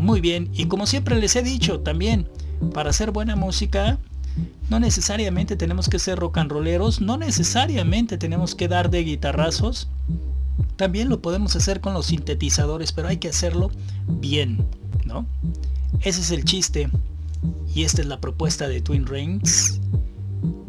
muy 0.00 0.20
bien. 0.20 0.50
Y 0.54 0.66
como 0.66 0.86
siempre 0.86 1.18
les 1.18 1.36
he 1.36 1.42
dicho 1.42 1.80
también, 1.80 2.28
para 2.72 2.90
hacer 2.90 3.10
buena 3.10 3.36
música, 3.36 3.98
no 4.68 4.80
necesariamente 4.80 5.56
tenemos 5.56 5.88
que 5.88 5.98
ser 5.98 6.18
rock 6.18 6.38
and 6.38 6.50
rolleros, 6.50 7.00
no 7.00 7.16
necesariamente 7.16 8.18
tenemos 8.18 8.54
que 8.54 8.68
dar 8.68 8.90
de 8.90 9.04
guitarrazos. 9.04 9.88
También 10.76 11.08
lo 11.08 11.20
podemos 11.20 11.56
hacer 11.56 11.80
con 11.80 11.94
los 11.94 12.06
sintetizadores, 12.06 12.92
pero 12.92 13.08
hay 13.08 13.18
que 13.18 13.28
hacerlo 13.28 13.70
bien, 14.06 14.66
¿no? 15.04 15.26
Ese 16.02 16.20
es 16.20 16.30
el 16.30 16.44
chiste. 16.44 16.90
Y 17.74 17.84
esta 17.84 18.02
es 18.02 18.06
la 18.06 18.20
propuesta 18.20 18.68
de 18.68 18.80
Twin 18.80 19.06
Rings 19.06 19.80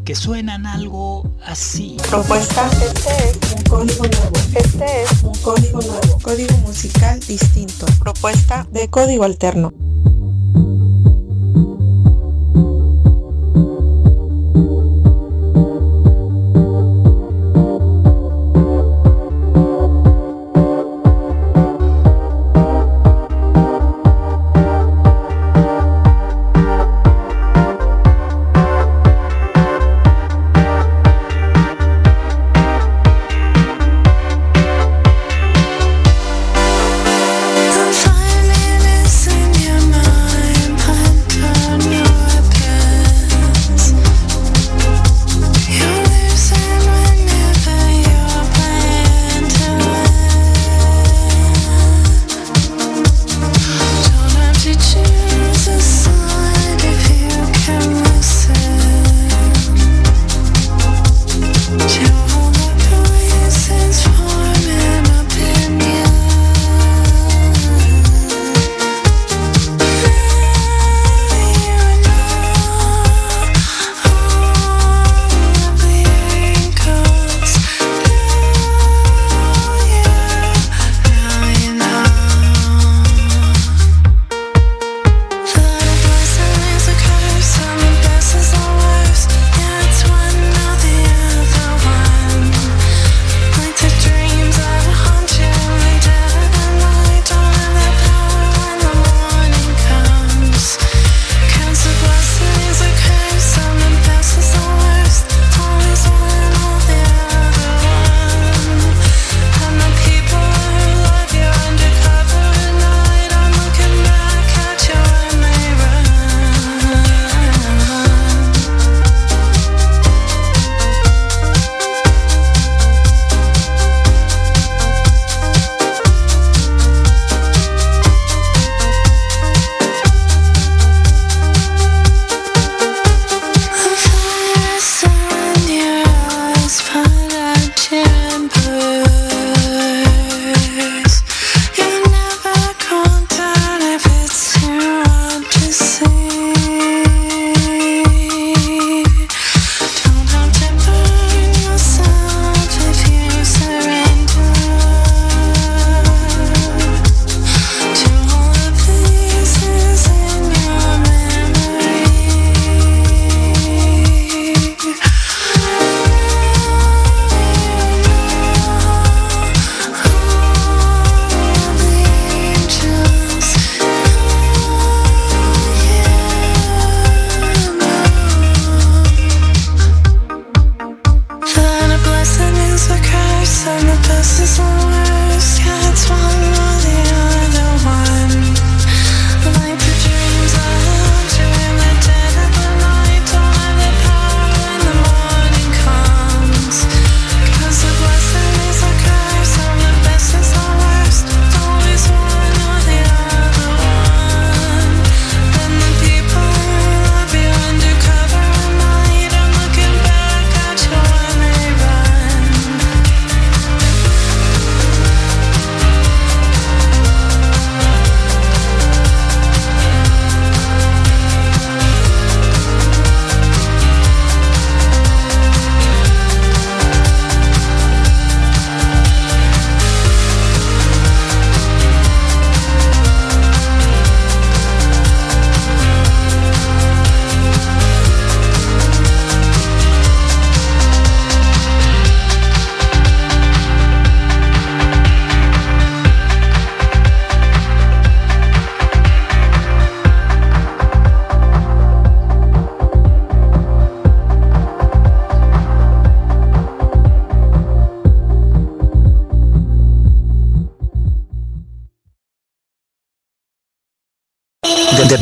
que 0.05 0.15
suenan 0.15 0.65
algo 0.65 1.31
así. 1.45 1.97
Propuesta, 2.09 2.69
este 2.83 3.29
es 3.29 3.55
un 3.55 3.63
código 3.63 4.03
nuevo. 4.03 4.37
Este 4.55 5.03
es 5.03 5.23
un 5.23 5.35
código 5.35 5.81
nuevo. 5.81 6.19
Código 6.21 6.57
musical 6.59 7.19
distinto. 7.19 7.85
Propuesta 7.99 8.67
de 8.71 8.89
código 8.89 9.23
alterno. 9.23 9.71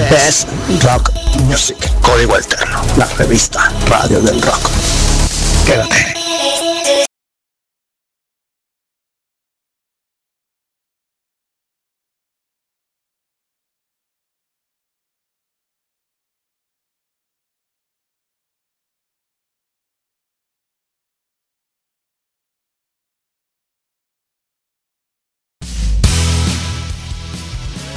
Best 0.07 0.47
Rock 0.81 1.11
Music. 1.43 1.77
Código 2.01 2.35
Alterno. 2.35 2.81
La 2.95 3.07
revista 3.17 3.69
Radio 3.87 4.21
del 4.21 4.41
Rock. 4.41 4.69
Quédate. 5.65 6.18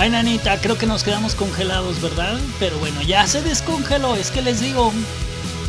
Ay, 0.02 0.10
nanita, 0.10 0.60
creo 0.60 0.76
que 0.76 0.86
nos 0.86 1.04
quedamos 1.04 1.36
congelados, 1.36 2.02
¿verdad? 2.02 2.36
Pero 2.58 2.76
bueno, 2.80 3.00
ya 3.02 3.24
se 3.28 3.40
descongeló. 3.40 4.16
Es 4.16 4.32
que 4.32 4.42
les 4.42 4.60
digo, 4.60 4.92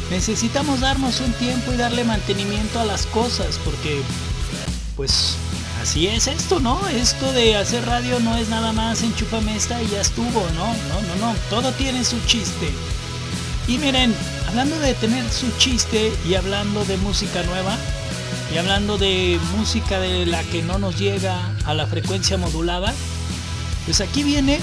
necesitamos 0.10 0.80
darnos 0.80 1.20
un 1.20 1.32
tiempo 1.34 1.72
y 1.72 1.78
darle 1.78 2.04
mantenimiento 2.04 2.80
a 2.80 2.84
las 2.84 3.06
cosas, 3.06 3.60
porque, 3.64 4.02
pues, 4.96 5.36
así 5.84 6.08
es 6.08 6.26
esto, 6.26 6.60
¿no? 6.60 6.88
Esto 6.88 7.32
de 7.32 7.58
hacer 7.58 7.86
radio 7.86 8.20
no 8.22 8.36
es 8.36 8.50
nada 8.50 8.74
más 8.74 9.04
enchúfame 9.04 9.56
esta 9.56 9.80
y 9.84 9.90
ya 9.90 10.02
estuvo, 10.02 10.48
¿no? 10.56 10.66
No, 10.66 11.02
no, 11.10 11.28
no. 11.28 11.36
Todo 11.52 11.72
tiene 11.74 12.04
su 12.04 12.20
chiste. 12.26 12.72
Y 13.68 13.78
miren, 13.78 14.16
hablando 14.48 14.80
de 14.80 14.96
tener 14.96 15.30
su 15.30 15.46
chiste 15.60 16.12
y 16.28 16.34
hablando 16.34 16.84
de 16.86 16.98
música 16.98 17.44
nueva, 17.44 17.78
y 18.52 18.58
hablando 18.58 18.98
de 18.98 19.40
música 19.56 20.00
de 20.00 20.26
la 20.26 20.42
que 20.46 20.64
no 20.64 20.80
nos 20.80 20.98
llega 20.98 21.56
a 21.66 21.76
la 21.76 21.86
frecuencia 21.86 22.36
modulada, 22.38 22.96
pues 23.86 24.02
aquí 24.02 24.24
viene 24.24 24.60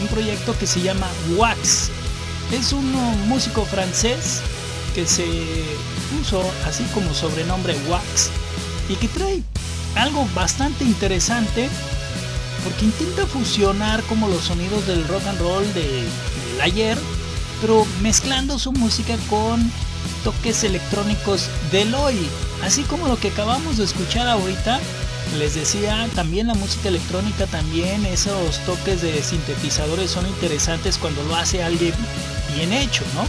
un 0.00 0.08
proyecto 0.08 0.56
que 0.58 0.66
se 0.66 0.80
llama 0.80 1.06
Wax. 1.36 1.90
Es 2.52 2.72
un 2.72 2.90
músico 3.28 3.64
francés 3.64 4.40
que 4.94 5.06
se 5.06 5.26
puso 6.10 6.42
así 6.66 6.84
como 6.94 7.14
sobrenombre 7.14 7.76
Wax 7.88 8.30
y 8.88 8.96
que 8.96 9.08
trae 9.08 9.42
algo 9.94 10.26
bastante 10.34 10.84
interesante 10.84 11.68
porque 12.64 12.84
intenta 12.84 13.26
fusionar 13.26 14.02
como 14.04 14.28
los 14.28 14.44
sonidos 14.44 14.86
del 14.86 15.06
rock 15.08 15.26
and 15.26 15.40
roll 15.40 15.74
de, 15.74 15.82
del 15.82 16.60
ayer, 16.60 16.98
pero 17.60 17.86
mezclando 18.02 18.58
su 18.58 18.72
música 18.72 19.16
con 19.28 19.70
toques 20.24 20.64
electrónicos 20.64 21.48
del 21.70 21.94
hoy, 21.94 22.28
así 22.62 22.82
como 22.82 23.08
lo 23.08 23.18
que 23.18 23.28
acabamos 23.28 23.78
de 23.78 23.84
escuchar 23.84 24.28
ahorita 24.28 24.80
les 25.38 25.54
decía, 25.54 26.08
también 26.14 26.48
la 26.48 26.54
música 26.54 26.88
electrónica, 26.88 27.46
también 27.46 28.04
esos 28.06 28.58
toques 28.66 29.00
de 29.02 29.22
sintetizadores 29.22 30.10
son 30.10 30.26
interesantes 30.26 30.98
cuando 30.98 31.22
lo 31.24 31.36
hace 31.36 31.62
alguien 31.62 31.94
bien 32.56 32.72
hecho, 32.72 33.04
¿no? 33.14 33.26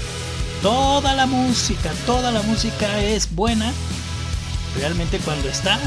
Toda 0.61 1.13
la 1.13 1.25
música, 1.25 1.91
toda 2.05 2.31
la 2.31 2.41
música 2.41 3.01
es 3.03 3.33
buena 3.33 3.71
realmente 4.75 5.19
cuando 5.19 5.49
está 5.49 5.79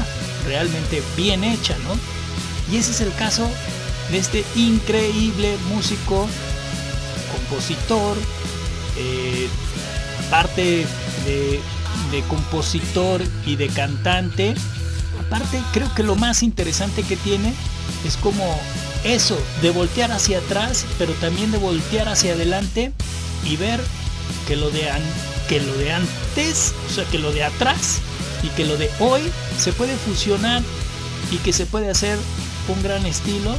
realmente 0.45 1.01
bien 1.17 1.43
hecha, 1.43 1.77
¿no? 1.79 2.73
Y 2.73 2.77
ese 2.77 2.91
es 2.91 3.01
el 3.01 3.13
caso 3.15 3.49
de 4.11 4.17
este 4.17 4.45
increíble 4.55 5.57
músico, 5.69 6.27
compositor, 7.31 8.17
eh, 8.97 9.47
aparte 10.27 10.85
de, 11.25 11.59
de 12.11 12.21
compositor 12.27 13.21
y 13.45 13.55
de 13.55 13.67
cantante, 13.67 14.55
aparte 15.27 15.61
creo 15.73 15.93
que 15.95 16.03
lo 16.03 16.15
más 16.15 16.43
interesante 16.43 17.03
que 17.03 17.15
tiene 17.17 17.53
es 18.05 18.17
como 18.17 18.43
eso, 19.03 19.37
de 19.61 19.71
voltear 19.71 20.11
hacia 20.11 20.39
atrás, 20.39 20.85
pero 20.97 21.13
también 21.13 21.51
de 21.51 21.57
voltear 21.57 22.09
hacia 22.09 22.33
adelante 22.33 22.91
y 23.43 23.55
ver 23.55 23.79
que 24.47 24.55
lo 24.55 24.71
de, 24.71 24.89
an 24.89 25.01
que 25.47 25.59
lo 25.59 25.73
de 25.75 25.91
antes, 25.91 26.73
o 26.89 26.93
sea, 26.93 27.05
que 27.05 27.19
lo 27.19 27.31
de 27.31 27.43
atrás 27.43 27.99
y 28.43 28.47
que 28.49 28.65
lo 28.65 28.77
de 28.77 28.89
hoy 28.99 29.21
se 29.59 29.73
puede 29.73 29.95
fusionar 29.95 30.63
y 31.31 31.37
que 31.37 31.53
se 31.53 31.65
puede 31.65 31.89
hacer 31.89 32.17
un 32.67 32.81
gran 32.81 33.05
estilo 33.05 33.55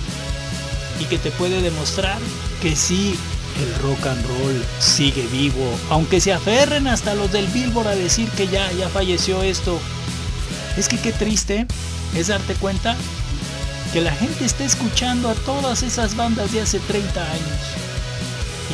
y 1.00 1.04
que 1.04 1.18
te 1.18 1.30
puede 1.30 1.62
demostrar 1.62 2.18
que 2.60 2.74
sí, 2.74 3.14
el 3.60 3.82
rock 3.82 4.06
and 4.06 4.26
roll 4.26 4.64
sigue 4.80 5.26
vivo, 5.28 5.78
aunque 5.90 6.20
se 6.20 6.32
aferren 6.32 6.86
hasta 6.88 7.14
los 7.14 7.30
del 7.32 7.46
Billboard 7.48 7.88
a 7.88 7.94
decir 7.94 8.28
que 8.30 8.48
ya, 8.48 8.70
ya 8.72 8.88
falleció 8.88 9.42
esto, 9.42 9.78
es 10.76 10.88
que 10.88 10.98
qué 10.98 11.12
triste 11.12 11.66
es 12.14 12.28
darte 12.28 12.54
cuenta 12.54 12.96
que 13.92 14.00
la 14.00 14.12
gente 14.12 14.44
está 14.44 14.64
escuchando 14.64 15.28
a 15.30 15.34
todas 15.34 15.82
esas 15.82 16.16
bandas 16.16 16.52
de 16.52 16.60
hace 16.60 16.78
30 16.80 17.22
años 17.22 17.60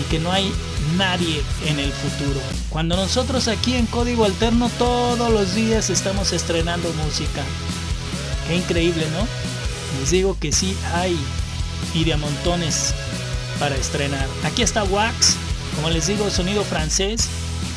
y 0.00 0.10
que 0.10 0.18
no 0.18 0.32
hay 0.32 0.52
nadie 0.96 1.42
en 1.66 1.78
el 1.78 1.92
futuro. 1.92 2.40
Cuando 2.70 2.96
nosotros 2.96 3.48
aquí 3.48 3.76
en 3.76 3.86
Código 3.86 4.24
Alterno 4.24 4.70
todos 4.78 5.30
los 5.30 5.54
días 5.54 5.90
estamos 5.90 6.32
estrenando 6.32 6.92
música. 7.04 7.42
Qué 8.48 8.56
increíble, 8.56 9.06
¿no? 9.12 9.26
Les 10.00 10.10
digo 10.10 10.36
que 10.40 10.52
sí 10.52 10.76
hay 10.94 11.16
y 11.94 12.04
de 12.04 12.14
a 12.14 12.16
montones 12.16 12.94
para 13.58 13.76
estrenar. 13.76 14.26
Aquí 14.44 14.62
está 14.62 14.82
Wax, 14.84 15.36
como 15.76 15.90
les 15.90 16.06
digo, 16.06 16.30
sonido 16.30 16.64
francés, 16.64 17.28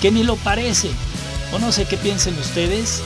que 0.01 0.11
ni 0.11 0.23
lo 0.23 0.36
parece. 0.38 0.89
O 1.53 1.59
no 1.59 1.71
sé 1.71 1.86
qué 1.86 1.97
piensen 1.97 2.38
ustedes, 2.39 3.01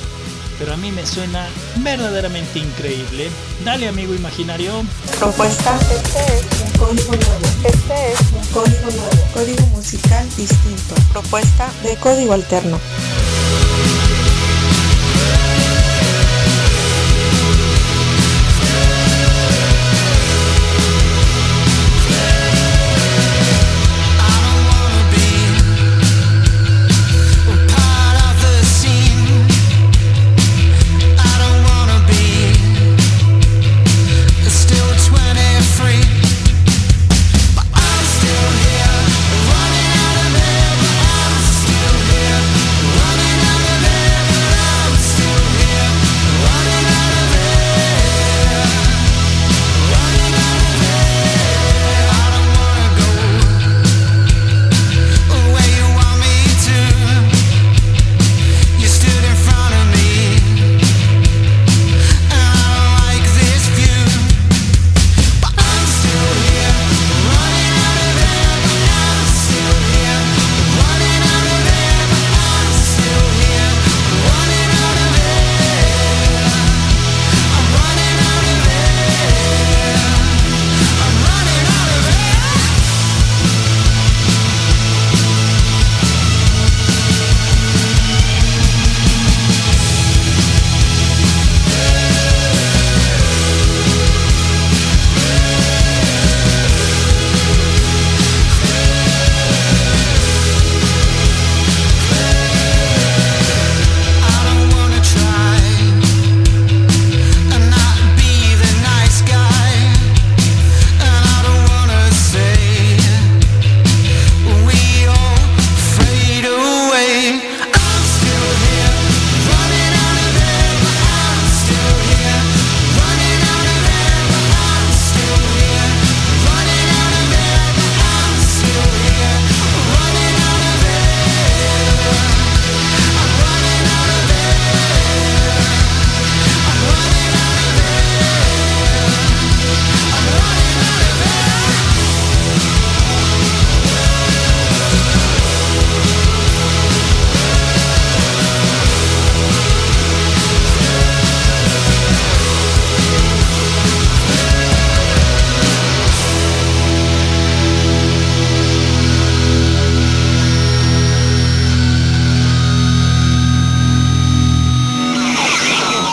pero 0.60 0.74
a 0.74 0.78
mí 0.78 0.92
me 0.92 1.06
suena 1.06 1.48
verdaderamente 1.78 2.60
increíble. 2.60 3.30
Dale, 3.64 3.88
amigo 3.88 4.14
imaginario. 4.14 4.84
Propuesta. 5.18 5.80
Este 5.90 6.20
es 6.20 6.62
un 6.62 6.78
código 6.78 7.16
nuevo. 7.16 7.48
Este 7.64 8.12
es 8.12 8.20
un 8.34 8.46
código 8.54 8.92
nuevo. 8.92 9.28
Código 9.34 9.66
musical 9.68 10.28
distinto. 10.36 10.96
Propuesta 11.14 11.72
de 11.82 11.96
código 11.96 12.34
alterno. 12.34 12.78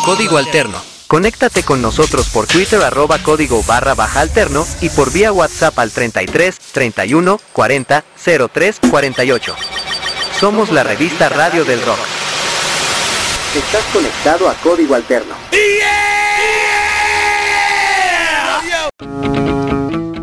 Código 0.07 0.38
Alterno. 0.38 0.78
Conéctate 1.09 1.64
con 1.64 1.82
nosotros 1.82 2.28
por 2.28 2.46
Twitter 2.46 2.80
arroba 2.80 3.18
código 3.18 3.64
barra 3.64 3.96
baja 3.96 4.20
alterno 4.20 4.64
y 4.80 4.88
por 4.88 5.12
vía 5.12 5.32
WhatsApp 5.32 5.76
al 5.80 5.90
33 5.90 6.57
31 6.70 7.40
40 7.52 8.04
03 8.52 8.80
48. 8.88 9.57
Somos 10.38 10.70
la 10.70 10.84
revista 10.84 11.28
Radio 11.28 11.64
del 11.64 11.84
Rock. 11.84 11.98
Estás 13.57 13.84
conectado 13.92 14.48
a 14.48 14.54
Código 14.54 14.94
Alterno. 14.94 15.34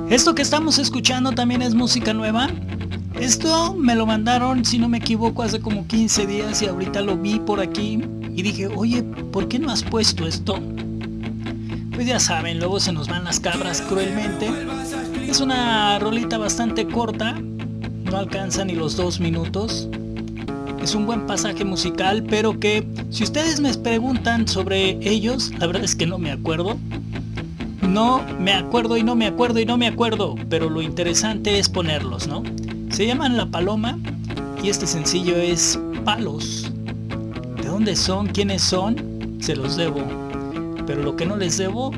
Esto 0.09 0.33
que 0.33 0.43
estamos 0.43 0.77
escuchando 0.77 1.33
también 1.33 1.61
es 1.61 1.73
música 1.75 2.13
nueva. 2.13 2.47
Esto 3.23 3.73
me 3.73 3.95
lo 3.95 4.05
mandaron, 4.05 4.65
si 4.65 4.77
no 4.77 4.89
me 4.89 4.97
equivoco, 4.97 5.43
hace 5.43 5.61
como 5.61 5.87
15 5.87 6.27
días 6.27 6.61
y 6.61 6.65
ahorita 6.65 6.99
lo 6.99 7.15
vi 7.15 7.39
por 7.39 7.61
aquí 7.61 8.03
y 8.35 8.41
dije, 8.41 8.67
oye, 8.67 9.01
¿por 9.01 9.47
qué 9.47 9.59
no 9.59 9.71
has 9.71 9.81
puesto 9.81 10.27
esto? 10.27 10.59
Pues 11.93 12.05
ya 12.05 12.19
saben, 12.19 12.59
luego 12.59 12.81
se 12.81 12.91
nos 12.91 13.07
van 13.07 13.23
las 13.23 13.39
cabras 13.39 13.81
cruelmente. 13.81 14.51
Es 15.25 15.39
una 15.39 15.97
rolita 15.99 16.37
bastante 16.37 16.85
corta, 16.85 17.39
no 18.03 18.17
alcanza 18.17 18.65
ni 18.65 18.73
los 18.73 18.97
dos 18.97 19.21
minutos. 19.21 19.87
Es 20.81 20.93
un 20.93 21.05
buen 21.05 21.25
pasaje 21.25 21.63
musical, 21.63 22.23
pero 22.23 22.59
que 22.59 22.85
si 23.09 23.23
ustedes 23.23 23.61
me 23.61 23.73
preguntan 23.73 24.49
sobre 24.49 24.99
ellos, 25.01 25.53
la 25.59 25.67
verdad 25.67 25.85
es 25.85 25.95
que 25.95 26.05
no 26.05 26.17
me 26.17 26.29
acuerdo. 26.29 26.77
No 27.87 28.21
me 28.37 28.51
acuerdo 28.51 28.97
y 28.97 29.03
no 29.03 29.15
me 29.15 29.27
acuerdo 29.27 29.61
y 29.61 29.65
no 29.65 29.77
me 29.77 29.87
acuerdo, 29.87 30.35
pero 30.49 30.69
lo 30.69 30.81
interesante 30.81 31.57
es 31.57 31.69
ponerlos, 31.69 32.27
¿no? 32.27 32.43
Se 32.93 33.07
llaman 33.07 33.37
La 33.37 33.47
Paloma 33.47 33.97
y 34.61 34.69
este 34.69 34.85
sencillo 34.85 35.35
es 35.35 35.79
Palos. 36.05 36.71
¿De 37.57 37.67
dónde 37.67 37.95
son? 37.95 38.27
¿Quiénes 38.27 38.61
son? 38.61 39.39
Se 39.41 39.55
los 39.55 39.77
debo. 39.77 40.03
Pero 40.85 41.01
lo 41.01 41.15
que 41.15 41.25
no 41.25 41.35
les 41.35 41.57
debo 41.57 41.91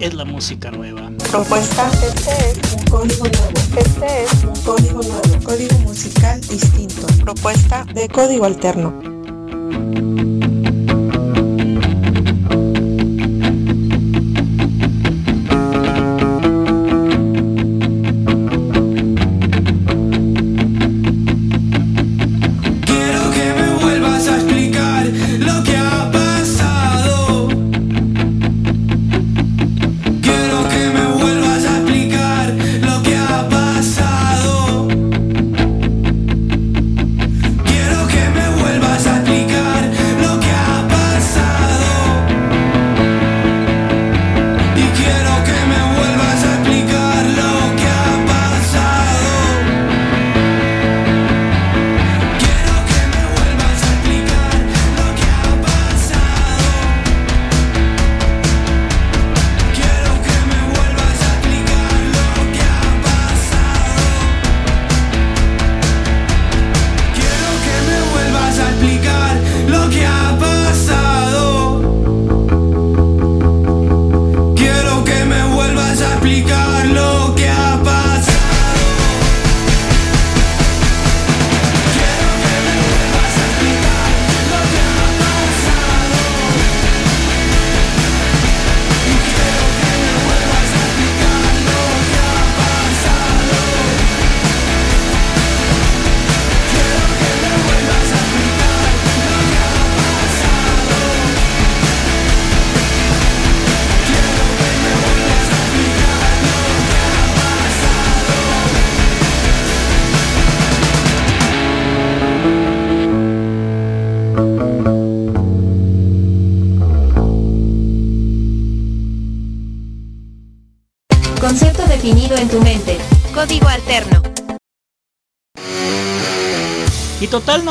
es 0.00 0.12
la 0.12 0.26
música 0.26 0.70
nueva. 0.70 1.10
Propuesta, 1.30 1.90
este 2.06 2.50
es 2.50 2.74
un 2.74 2.84
código 2.90 3.24
nuevo. 3.24 3.78
Este 3.78 4.24
es 4.24 4.44
un 4.44 4.62
código 4.64 5.00
nuevo. 5.02 5.44
Código 5.44 5.78
musical 5.78 6.38
distinto. 6.42 7.06
Propuesta 7.24 7.86
de 7.94 8.06
código 8.10 8.44
alterno. 8.44 8.92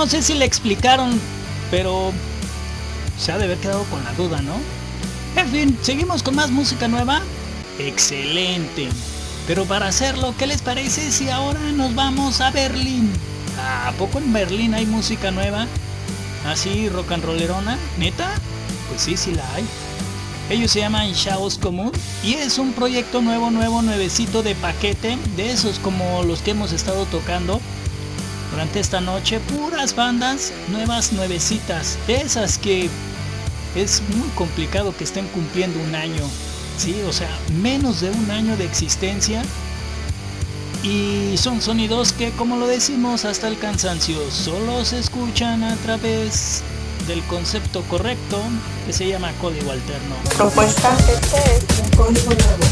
No 0.04 0.10
sé 0.10 0.22
si 0.22 0.34
le 0.34 0.44
explicaron, 0.44 1.18
pero 1.72 2.12
se 3.18 3.32
ha 3.32 3.38
de 3.38 3.46
haber 3.46 3.58
quedado 3.60 3.86
con 3.86 4.04
la 4.04 4.12
duda, 4.16 4.42
¿no? 4.42 4.56
En 5.42 5.50
fin, 5.50 5.78
seguimos 5.82 6.22
con 6.22 6.36
más 6.36 6.52
música 6.52 6.90
nueva. 6.90 7.22
Excelente. 7.80 8.90
Pero 9.48 9.64
para 9.64 9.88
hacerlo, 9.88 10.36
¿qué 10.38 10.46
les 10.46 10.62
parece 10.62 11.10
si 11.10 11.30
ahora 11.30 11.62
nos 11.72 11.96
vamos 11.96 12.42
a 12.42 12.52
Berlín? 12.52 13.10
¿A 13.58 13.94
poco 13.94 14.18
en 14.18 14.34
Berlín 14.34 14.74
hay 14.74 14.86
música 14.86 15.32
nueva? 15.32 15.68
¿Así 16.46 16.90
rock 16.90 17.14
and 17.14 17.24
rollerona? 17.24 17.78
¿Neta? 17.98 18.30
Pues 18.90 19.04
sí, 19.04 19.16
sí 19.16 19.34
la 19.34 19.50
hay. 19.54 19.64
Ellos 20.50 20.72
se 20.72 20.80
llaman 20.80 21.14
Chaos 21.14 21.58
Común 21.58 21.94
y 22.26 22.34
es 22.34 22.58
un 22.58 22.74
proyecto 22.74 23.22
nuevo, 23.22 23.52
nuevo, 23.52 23.82
nuevecito 23.82 24.44
de 24.44 24.54
paquete, 24.56 25.18
de 25.38 25.52
esos 25.52 25.80
como 25.80 26.24
los 26.24 26.42
que 26.42 26.52
hemos 26.52 26.74
estado 26.74 27.06
tocando 27.06 27.62
durante 28.54 28.80
esta 28.80 29.02
noche 29.02 29.40
puras 29.40 29.96
bandas 29.96 30.54
nuevas, 30.70 31.12
nuevecitas, 31.12 31.98
esas 32.08 32.60
que 32.60 32.88
es 33.76 34.02
muy 34.16 34.30
complicado 34.36 34.96
que 34.96 35.04
estén 35.04 35.28
cumpliendo 35.30 35.80
un 35.80 35.96
año, 35.96 36.24
¿sí? 36.78 36.96
O 37.08 37.12
sea, 37.12 37.30
menos 37.62 38.02
de 38.02 38.12
un 38.12 38.30
año 38.30 38.56
de 38.56 38.66
existencia. 38.66 39.42
Y 40.84 41.36
son 41.38 41.62
sonidos 41.62 42.14
que, 42.14 42.30
como 42.32 42.58
lo 42.58 42.68
decimos 42.68 43.26
hasta 43.26 43.48
el 43.48 43.58
cansancio, 43.58 44.20
solo 44.30 44.86
se 44.86 45.00
escuchan 45.00 45.64
a 45.64 45.76
través 45.78 46.62
del 47.08 47.24
concepto 47.24 47.82
correcto 47.84 48.38
que 48.86 48.94
se 48.94 49.08
llama 49.08 49.32
código 49.42 49.72
alterno. 49.72 50.16
Propuesta, 50.38 50.96
este 51.10 51.56
es 51.56 51.80
un 51.80 51.90
código. 51.98 52.32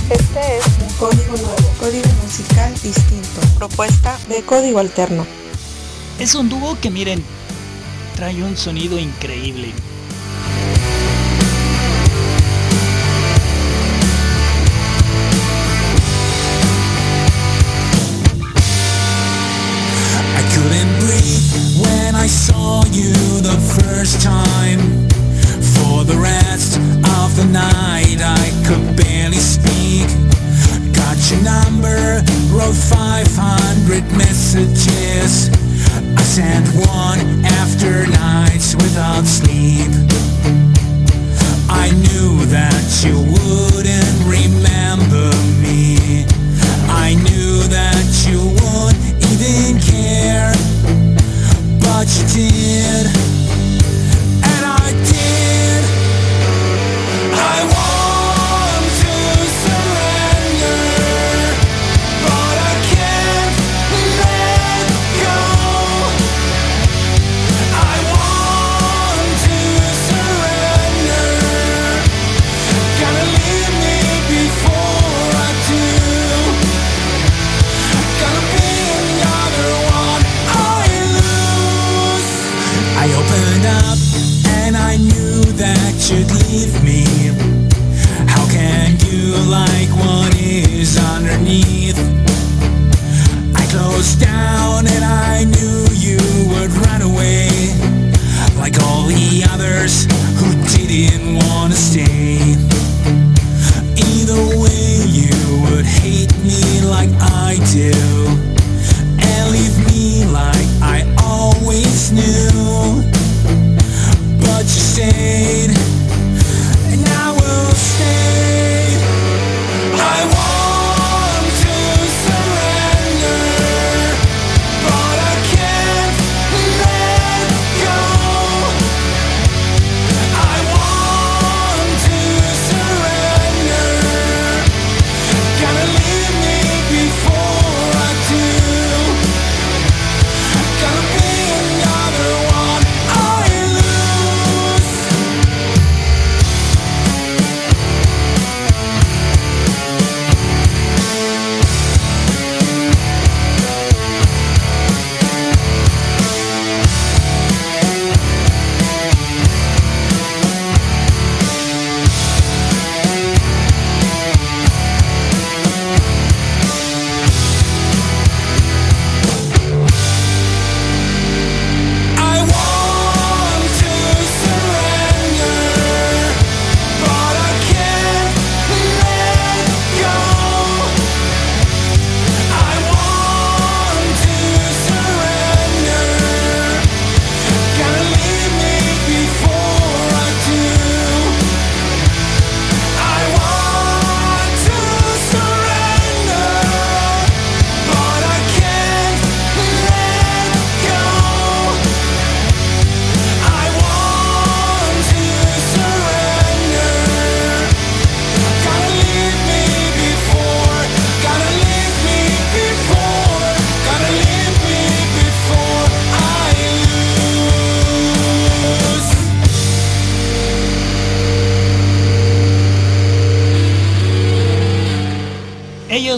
Este 0.09 0.57
es 0.57 0.65
un 0.81 0.93
código. 0.99 1.55
Código 1.79 2.09
musical 2.21 2.71
distinto. 2.83 3.41
Propuesta 3.57 4.19
de 4.27 4.43
código 4.43 4.79
alterno. 4.79 5.40
Es 6.21 6.35
un 6.35 6.49
dúo 6.49 6.77
que 6.79 6.91
miren, 6.91 7.19
trae 8.15 8.43
un 8.43 8.55
sonido 8.55 8.99
increíble. 8.99 9.69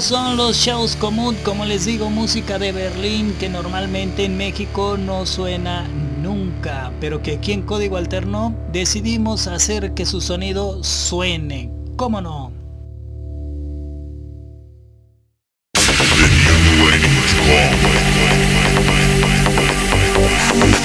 Son 0.04 0.36
los 0.36 0.58
shows 0.58 0.98
común, 0.98 1.38
como 1.46 1.64
les 1.64 1.86
digo, 1.86 2.10
música 2.10 2.60
de 2.60 2.74
Berlín 2.74 3.34
que 3.40 3.48
normalmente 3.48 4.26
en 4.26 4.36
México 4.36 4.98
no 4.98 5.26
suena 5.26 5.88
nunca, 6.22 6.92
pero 7.00 7.22
que 7.22 7.36
aquí 7.36 7.54
en 7.54 7.62
Código 7.62 7.96
Alterno 7.96 8.54
decidimos 8.74 9.48
hacer 9.48 9.94
que 9.94 10.06
su 10.06 10.20
sonido 10.20 10.84
suene. 10.84 11.72
¿Cómo 11.96 12.20
no? 12.20 12.52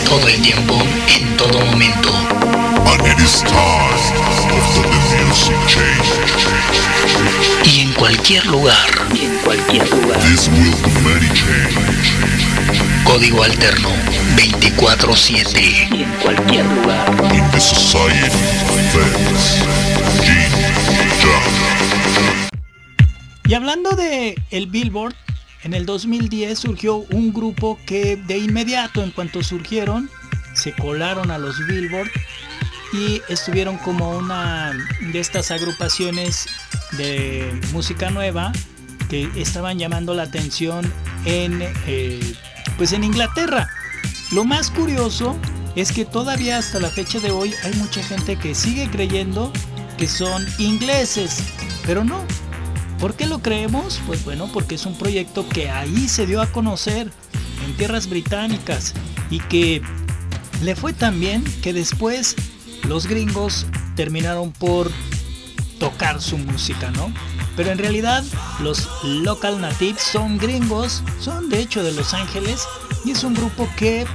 Todo 0.05 0.29
el 0.29 0.43
tiempo, 0.43 0.75
en 1.19 1.37
todo 1.37 1.59
momento. 1.67 2.38
Y 7.65 7.81
en 7.81 7.93
cualquier 7.95 8.47
lugar. 8.47 8.89
Y 9.15 9.25
en 9.25 9.37
cualquier 9.39 9.91
lugar. 9.91 10.21
This 10.21 10.49
will 10.49 10.75
be 10.83 10.91
many 11.03 11.29
change. 11.35 12.15
Código 13.05 13.43
Alterno 13.43 13.91
24-7. 14.37 15.91
Y 15.93 16.03
en 16.03 16.13
cualquier 16.23 16.65
lugar. 16.67 17.11
Y 23.49 23.55
hablando 23.55 23.93
de 23.93 24.41
el 24.51 24.67
Billboard, 24.67 25.15
en 25.65 25.75
el 25.75 25.87
2010 25.87 26.59
surgió 26.59 26.97
un 26.97 27.33
grupo 27.33 27.79
que 27.87 28.17
de 28.17 28.39
inmediato, 28.39 29.03
en 29.03 29.11
cuanto 29.11 29.43
surgieron, 29.43 30.09
se 30.55 30.73
colaron 30.73 31.31
a 31.31 31.39
los 31.39 31.57
Billboard 31.67 32.11
y 32.93 33.21
estuvieron 33.29 33.77
como 33.79 34.11
una 34.17 34.73
de 35.13 35.21
estas 35.21 35.51
agrupaciones 35.51 36.47
de 36.93 37.61
música 37.73 38.11
nueva 38.11 38.53
que 39.09 39.31
estaban 39.37 39.79
llamando 39.79 40.15
la 40.15 40.25
atención 40.25 40.91
en 41.25 41.63
eh, 41.87 42.21
pues 42.77 42.93
en 42.93 43.05
Inglaterra. 43.05 43.69
Lo 44.33 44.45
más 44.45 44.71
curioso 44.71 45.37
es 45.75 45.93
que 45.93 46.05
todavía 46.05 46.59
hasta 46.59 46.81
la 46.81 46.89
fecha 46.89 47.19
de 47.21 47.31
hoy 47.31 47.55
hay 47.65 47.73
mucha 47.75 48.03
gente 48.03 48.37
que 48.37 48.55
sigue 48.55 48.89
creyendo 48.91 49.53
que 49.97 50.07
son 50.07 50.47
ingleses, 50.59 51.43
pero 51.87 52.05
no. 52.05 52.25
¿Por 52.99 53.15
qué 53.15 53.27
lo 53.27 53.41
creemos? 53.41 54.01
Pues 54.07 54.25
bueno, 54.25 54.51
porque 54.53 54.75
es 54.75 54.87
un 54.87 54.97
proyecto 54.97 55.49
que 55.49 55.71
ahí 55.71 56.09
se 56.09 56.27
dio 56.27 56.41
a 56.41 56.47
conocer 56.47 57.11
en 57.65 57.77
tierras 57.77 58.09
británicas 58.09 58.95
y 59.31 59.41
que 59.41 59.83
le 60.63 60.75
fue 60.75 60.93
tan 60.93 61.21
bien 61.21 61.45
que 61.63 61.73
después 61.73 62.35
los 62.89 63.07
gringos 63.07 63.67
terminaron 63.95 64.51
por 64.53 64.91
tocar 65.79 66.21
su 66.21 66.39
música, 66.39 66.91
¿no? 66.91 67.13
Pero 67.57 67.71
en 67.71 67.79
realidad 67.79 68.25
los 68.61 68.89
local 69.05 69.61
natives 69.61 70.03
son 70.03 70.39
gringos, 70.39 71.03
son 71.21 71.49
de 71.49 71.61
hecho 71.61 71.83
de 71.83 71.93
Los 71.93 72.15
Ángeles 72.15 72.67
y 73.05 73.13
es 73.13 73.25
un 73.25 73.35
grupo 73.35 73.69
que 73.77 74.07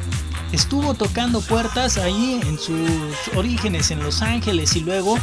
estuvo 0.52 0.94
tocando 0.94 1.42
puertas 1.42 1.98
allí 1.98 2.40
en 2.42 2.58
sus 2.58 2.90
orígenes 3.36 3.92
en 3.92 4.02
Los 4.02 4.22
Ángeles 4.22 4.76
y 4.76 4.82
luego 4.82 5.18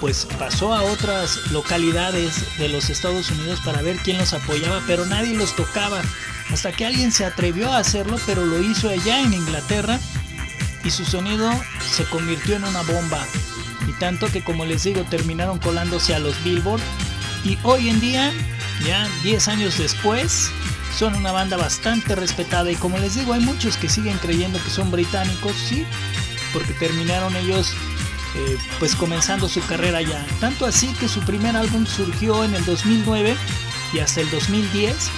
pues 0.00 0.26
pasó 0.38 0.74
a 0.74 0.82
otras 0.82 1.36
localidades 1.52 2.58
de 2.58 2.68
los 2.68 2.90
Estados 2.90 3.30
Unidos 3.30 3.60
para 3.64 3.82
ver 3.82 3.98
quién 3.98 4.18
los 4.18 4.32
apoyaba, 4.32 4.82
pero 4.84 5.06
nadie 5.06 5.32
los 5.32 5.54
tocaba. 5.54 6.02
Hasta 6.50 6.72
que 6.72 6.84
alguien 6.84 7.12
se 7.12 7.24
atrevió 7.24 7.70
a 7.70 7.78
hacerlo, 7.78 8.18
pero 8.26 8.44
lo 8.44 8.60
hizo 8.60 8.88
allá 8.88 9.20
en 9.20 9.32
Inglaterra 9.32 10.00
y 10.84 10.90
su 10.90 11.04
sonido 11.04 11.50
se 11.90 12.04
convirtió 12.04 12.56
en 12.56 12.64
una 12.64 12.82
bomba. 12.82 13.24
Y 13.88 13.92
tanto 13.92 14.28
que 14.28 14.42
como 14.42 14.64
les 14.64 14.84
digo, 14.84 15.02
terminaron 15.04 15.58
colándose 15.58 16.14
a 16.14 16.18
los 16.18 16.42
Billboard. 16.44 16.82
Y 17.44 17.58
hoy 17.62 17.88
en 17.88 18.00
día, 18.00 18.32
ya 18.86 19.08
10 19.22 19.48
años 19.48 19.78
después, 19.78 20.50
son 20.96 21.14
una 21.14 21.32
banda 21.32 21.56
bastante 21.56 22.14
respetada. 22.14 22.70
Y 22.70 22.76
como 22.76 22.98
les 22.98 23.14
digo, 23.14 23.32
hay 23.32 23.40
muchos 23.40 23.76
que 23.76 23.88
siguen 23.88 24.18
creyendo 24.18 24.62
que 24.62 24.70
son 24.70 24.90
británicos, 24.90 25.54
sí, 25.56 25.84
porque 26.52 26.72
terminaron 26.74 27.34
ellos 27.36 27.74
eh, 28.34 28.56
pues 28.78 28.94
comenzando 28.94 29.48
su 29.48 29.64
carrera 29.66 30.00
ya. 30.02 30.24
Tanto 30.40 30.64
así 30.64 30.88
que 30.94 31.08
su 31.08 31.20
primer 31.20 31.56
álbum 31.56 31.86
surgió 31.86 32.44
en 32.44 32.54
el 32.54 32.64
2009 32.64 33.36
y 33.92 33.98
hasta 33.98 34.20
el 34.20 34.30
2010 34.30 35.10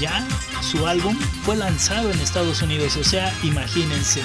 ya 0.00 0.24
su 0.60 0.86
álbum 0.86 1.16
fue 1.44 1.56
lanzado 1.56 2.10
en 2.10 2.20
Estados 2.20 2.62
Unidos. 2.62 2.96
O 2.96 3.04
sea, 3.04 3.32
imagínense. 3.42 4.22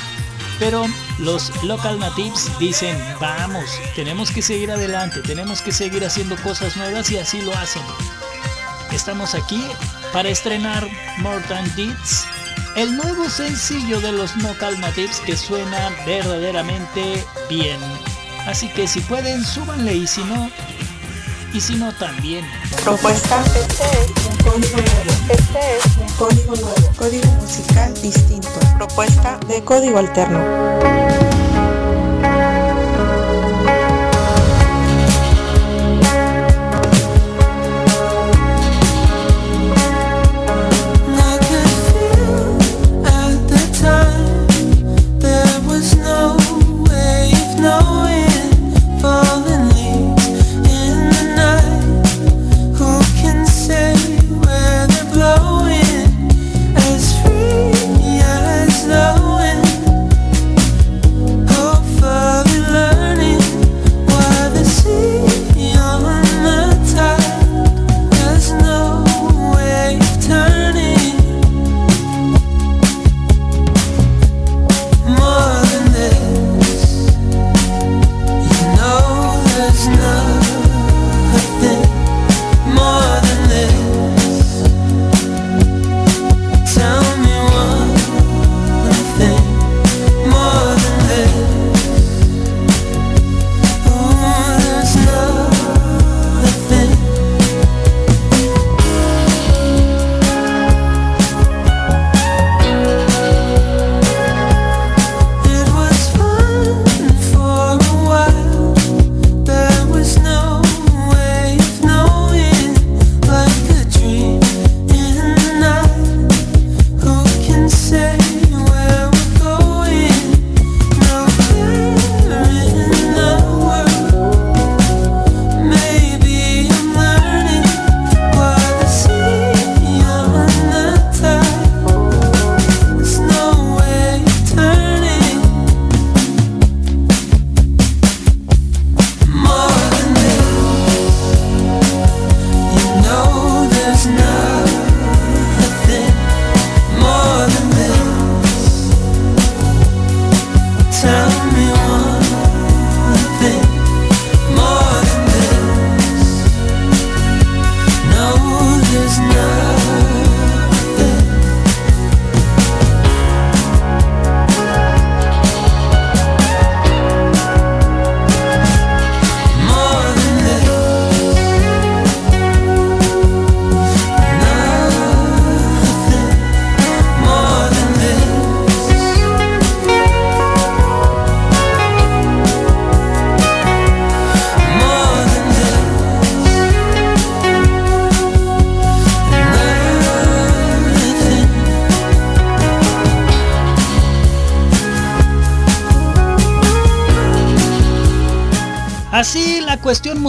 Pero 0.59 0.85
los 1.19 1.51
local 1.63 1.99
natives 1.99 2.49
dicen, 2.59 2.97
vamos, 3.19 3.65
tenemos 3.95 4.31
que 4.31 4.41
seguir 4.41 4.71
adelante, 4.71 5.21
tenemos 5.21 5.61
que 5.61 5.71
seguir 5.71 6.05
haciendo 6.05 6.35
cosas 6.37 6.77
nuevas 6.77 7.11
y 7.11 7.17
así 7.17 7.41
lo 7.41 7.53
hacen. 7.57 7.81
Estamos 8.91 9.33
aquí 9.33 9.61
para 10.11 10.29
estrenar 10.29 10.87
More 11.17 11.41
Than 11.47 11.75
Deeds, 11.75 12.25
el 12.75 12.95
nuevo 12.95 13.29
sencillo 13.29 13.99
de 13.99 14.11
los 14.11 14.35
local 14.37 14.79
natives 14.79 15.19
que 15.21 15.35
suena 15.35 15.89
verdaderamente 16.05 17.23
bien. 17.49 17.79
Así 18.45 18.67
que 18.69 18.87
si 18.87 18.99
pueden, 19.01 19.43
súbanle 19.43 19.95
y 19.95 20.07
si 20.07 20.23
no, 20.25 20.51
y 21.53 21.61
si 21.61 21.75
no 21.75 21.91
también. 21.93 22.45
Propuesta, 22.83 23.43
este 23.55 23.83
es 23.83 24.27
un 24.27 24.37
código 24.37 24.77
nuevo. 24.77 25.11
Este 25.29 25.77
es 25.77 25.97
un 25.97 26.07
código 26.17 26.55
nuevo. 26.55 26.91
Código 26.97 27.31
musical 27.33 27.93
distinto. 28.01 28.49
Propuesta 28.77 29.39
de 29.47 29.63
código 29.63 29.99
alterno. 29.99 31.32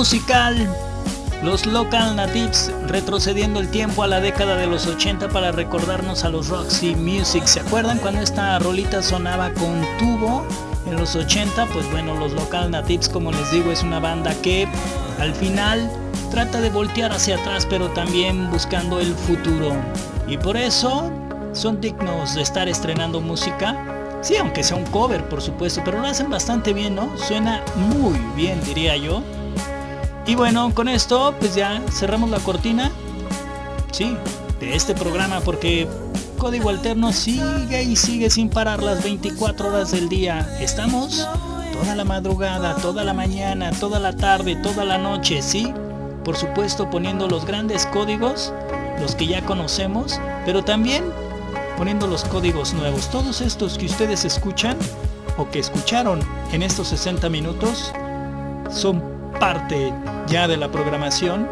Musical. 0.05 0.55
Los 1.43 1.65
Local 1.65 2.15
Natives 2.15 2.71
retrocediendo 2.89 3.59
el 3.59 3.71
tiempo 3.71 4.03
a 4.03 4.07
la 4.07 4.21
década 4.21 4.55
de 4.55 4.67
los 4.67 4.87
80 4.87 5.31
para 5.31 5.51
recordarnos 5.51 6.25
a 6.25 6.29
los 6.29 6.49
Roxy 6.49 6.95
Music. 6.95 7.47
¿Se 7.47 7.61
acuerdan 7.61 7.97
cuando 8.01 8.21
esta 8.21 8.59
rolita 8.59 9.03
sonaba 9.03 9.51
con 9.55 9.81
tubo 9.99 10.47
en 10.85 10.97
los 10.97 11.17
80? 11.17 11.65
Pues 11.73 11.91
bueno, 11.91 12.15
los 12.19 12.33
Local 12.33 12.71
Natives, 12.71 13.09
como 13.09 13.33
les 13.33 13.51
digo, 13.51 13.73
es 13.73 13.83
una 13.83 13.99
banda 13.99 14.35
que 14.43 14.69
al 15.19 15.35
final 15.35 15.91
trata 16.31 16.61
de 16.61 16.69
voltear 16.69 17.11
hacia 17.11 17.37
atrás, 17.37 17.67
pero 17.67 17.89
también 17.93 18.51
buscando 18.51 19.01
el 19.01 19.15
futuro. 19.15 19.73
Y 20.29 20.37
por 20.37 20.59
eso 20.59 21.11
son 21.55 21.81
dignos 21.81 22.35
de 22.35 22.43
estar 22.43 22.69
estrenando 22.69 23.23
música. 23.23 23.75
Sí, 24.21 24.37
aunque 24.37 24.63
sea 24.63 24.77
un 24.77 24.85
cover, 24.85 25.27
por 25.31 25.41
supuesto, 25.41 25.81
pero 25.83 25.99
lo 25.99 26.07
hacen 26.07 26.29
bastante 26.29 26.75
bien, 26.75 26.95
¿no? 26.95 27.09
Suena 27.17 27.63
muy 27.75 28.19
bien, 28.37 28.63
diría 28.65 28.99
yo. 28.99 29.23
Y 30.27 30.35
bueno, 30.37 30.73
con 30.75 30.89
esto 30.89 31.35
pues 31.39 31.55
ya 31.55 31.83
cerramos 31.91 32.31
la 32.31 32.39
cortina. 32.39 32.91
Sí, 33.93 34.17
de 34.59 34.75
este 34.75 34.95
programa 34.95 35.41
porque 35.41 35.87
Código 36.39 36.71
Alterno 36.71 37.13
sigue 37.13 37.83
y 37.83 37.97
sigue 37.97 38.31
sin 38.31 38.49
parar 38.49 38.83
las 38.83 39.03
24 39.03 39.69
horas 39.69 39.91
del 39.91 40.09
día. 40.09 40.59
Estamos 40.61 41.29
toda 41.73 41.95
la 41.95 42.05
madrugada, 42.05 42.75
toda 42.77 43.05
la 43.05 43.13
mañana, 43.13 43.71
toda 43.73 43.99
la 43.99 44.17
tarde, 44.17 44.57
toda 44.57 44.85
la 44.85 44.99
noche, 44.99 45.43
sí. 45.43 45.73
Por 46.25 46.37
supuesto 46.37 46.89
poniendo 46.89 47.29
los 47.29 47.45
grandes 47.45 47.85
códigos, 47.87 48.53
los 49.01 49.15
que 49.15 49.27
ya 49.27 49.45
conocemos, 49.45 50.19
pero 50.47 50.65
también 50.65 51.05
poniendo 51.77 52.07
los 52.07 52.25
códigos 52.25 52.73
nuevos. 52.73 53.11
Todos 53.11 53.43
estos 53.43 53.77
que 53.77 53.87
ustedes 53.87 54.25
escuchan 54.25 54.79
o 55.37 55.51
que 55.51 55.59
escucharon 55.59 56.21
en 56.53 56.63
estos 56.63 56.89
60 56.89 57.29
minutos 57.29 57.93
son 58.71 59.14
parte 59.45 59.93
ya 60.27 60.49
de 60.49 60.57
la 60.57 60.71
programación. 60.71 61.47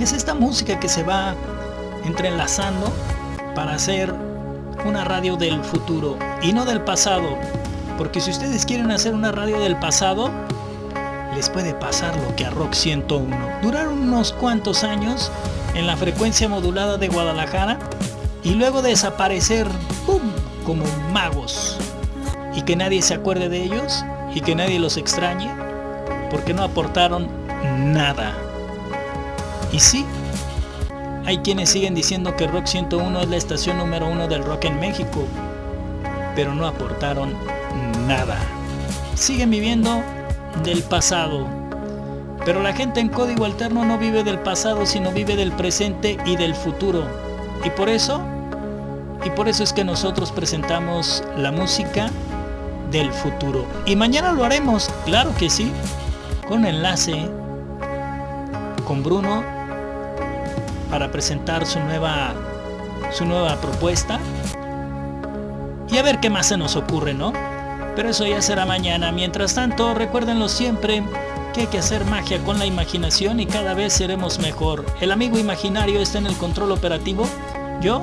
Es 0.00 0.14
esta 0.14 0.32
música 0.32 0.80
que 0.80 0.88
se 0.88 1.02
va 1.02 1.34
entrelazando 2.06 2.90
para 3.54 3.74
hacer 3.74 4.14
una 4.86 5.04
radio 5.04 5.36
del 5.36 5.62
futuro 5.62 6.16
y 6.40 6.54
no 6.54 6.64
del 6.64 6.80
pasado. 6.80 7.36
Porque 7.98 8.22
si 8.22 8.30
ustedes 8.30 8.64
quieren 8.64 8.90
hacer 8.90 9.12
una 9.12 9.32
radio 9.32 9.60
del 9.60 9.76
pasado, 9.76 10.30
les 11.34 11.50
puede 11.50 11.74
pasar 11.74 12.16
lo 12.16 12.34
que 12.36 12.46
a 12.46 12.50
Rock 12.50 12.72
101. 12.72 13.36
Duraron 13.60 14.00
unos 14.00 14.32
cuantos 14.32 14.82
años 14.82 15.30
en 15.74 15.86
la 15.86 15.98
frecuencia 15.98 16.48
modulada 16.48 16.96
de 16.96 17.08
Guadalajara 17.08 17.78
y 18.42 18.54
luego 18.54 18.80
desaparecer 18.80 19.66
como 20.64 20.86
magos. 21.12 21.76
Y 22.54 22.62
que 22.62 22.76
nadie 22.76 23.02
se 23.02 23.12
acuerde 23.12 23.50
de 23.50 23.62
ellos 23.62 24.02
y 24.34 24.40
que 24.40 24.54
nadie 24.54 24.78
los 24.78 24.96
extrañe 24.96 25.73
porque 26.34 26.52
no 26.52 26.64
aportaron 26.64 27.28
nada. 27.92 28.32
Y 29.70 29.78
sí, 29.78 30.04
hay 31.24 31.38
quienes 31.38 31.70
siguen 31.70 31.94
diciendo 31.94 32.34
que 32.34 32.48
Rock 32.48 32.66
101 32.66 33.20
es 33.20 33.28
la 33.28 33.36
estación 33.36 33.78
número 33.78 34.08
uno 34.08 34.26
del 34.26 34.42
rock 34.42 34.64
en 34.64 34.80
México, 34.80 35.28
pero 36.34 36.52
no 36.52 36.66
aportaron 36.66 37.34
nada. 38.08 38.36
Siguen 39.14 39.48
viviendo 39.50 40.02
del 40.64 40.82
pasado. 40.82 41.46
Pero 42.44 42.60
la 42.60 42.72
gente 42.72 42.98
en 42.98 43.10
código 43.10 43.44
alterno 43.44 43.84
no 43.84 43.96
vive 43.96 44.24
del 44.24 44.40
pasado, 44.40 44.86
sino 44.86 45.12
vive 45.12 45.36
del 45.36 45.52
presente 45.52 46.18
y 46.26 46.34
del 46.34 46.56
futuro. 46.56 47.04
Y 47.64 47.70
por 47.70 47.88
eso, 47.88 48.20
y 49.24 49.30
por 49.30 49.46
eso 49.46 49.62
es 49.62 49.72
que 49.72 49.84
nosotros 49.84 50.32
presentamos 50.32 51.22
la 51.36 51.52
música 51.52 52.10
del 52.90 53.12
futuro. 53.12 53.66
Y 53.86 53.94
mañana 53.94 54.32
lo 54.32 54.42
haremos, 54.42 54.90
claro 55.04 55.32
que 55.38 55.48
sí, 55.48 55.70
con 56.48 56.66
enlace 56.66 57.28
con 58.86 59.02
Bruno 59.02 59.42
para 60.90 61.10
presentar 61.10 61.66
su 61.66 61.80
nueva 61.80 62.34
su 63.10 63.24
nueva 63.24 63.56
propuesta 63.56 64.18
y 65.90 65.98
a 65.98 66.02
ver 66.02 66.18
qué 66.20 66.30
más 66.30 66.48
se 66.48 66.56
nos 66.56 66.76
ocurre, 66.76 67.14
¿no? 67.14 67.32
Pero 67.94 68.08
eso 68.08 68.26
ya 68.26 68.42
será 68.42 68.66
mañana. 68.66 69.12
Mientras 69.12 69.54
tanto, 69.54 69.94
recuérdenlo 69.94 70.48
siempre 70.48 71.04
que 71.52 71.62
hay 71.62 71.66
que 71.68 71.78
hacer 71.78 72.04
magia 72.06 72.42
con 72.42 72.58
la 72.58 72.66
imaginación 72.66 73.38
y 73.38 73.46
cada 73.46 73.74
vez 73.74 73.92
seremos 73.92 74.40
mejor. 74.40 74.84
El 75.00 75.12
amigo 75.12 75.38
imaginario 75.38 76.00
está 76.00 76.18
en 76.18 76.26
el 76.26 76.36
control 76.36 76.72
operativo. 76.72 77.28
Yo, 77.80 78.02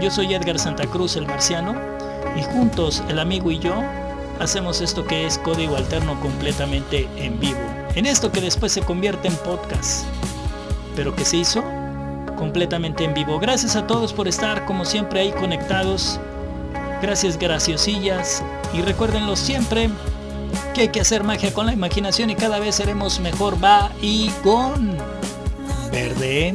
yo 0.00 0.10
soy 0.10 0.32
Edgar 0.32 0.58
Santa 0.60 0.86
Cruz, 0.86 1.16
el 1.16 1.26
marciano, 1.26 1.74
y 2.36 2.42
juntos 2.42 3.02
el 3.08 3.18
amigo 3.18 3.50
y 3.50 3.58
yo 3.58 3.74
hacemos 4.40 4.80
esto 4.80 5.04
que 5.04 5.26
es 5.26 5.38
código 5.38 5.76
alterno 5.76 6.18
completamente 6.20 7.08
en 7.16 7.38
vivo. 7.40 7.60
En 7.94 8.06
esto 8.06 8.30
que 8.30 8.40
después 8.40 8.72
se 8.72 8.82
convierte 8.82 9.28
en 9.28 9.36
podcast, 9.36 10.04
pero 10.94 11.14
que 11.14 11.24
se 11.24 11.38
hizo 11.38 11.62
completamente 12.36 13.04
en 13.04 13.14
vivo. 13.14 13.38
Gracias 13.38 13.76
a 13.76 13.86
todos 13.86 14.12
por 14.12 14.28
estar 14.28 14.64
como 14.66 14.84
siempre 14.84 15.20
ahí 15.20 15.32
conectados. 15.32 16.20
Gracias 17.02 17.38
graciosillas 17.38 18.42
y 18.72 18.82
recuérdenlo 18.82 19.36
siempre 19.36 19.90
que 20.74 20.82
hay 20.82 20.88
que 20.88 21.00
hacer 21.00 21.24
magia 21.24 21.52
con 21.52 21.66
la 21.66 21.72
imaginación 21.72 22.30
y 22.30 22.34
cada 22.34 22.58
vez 22.58 22.76
seremos 22.76 23.20
mejor. 23.20 23.62
Va 23.62 23.90
y 24.00 24.30
con 24.42 24.96
verde. 25.90 26.54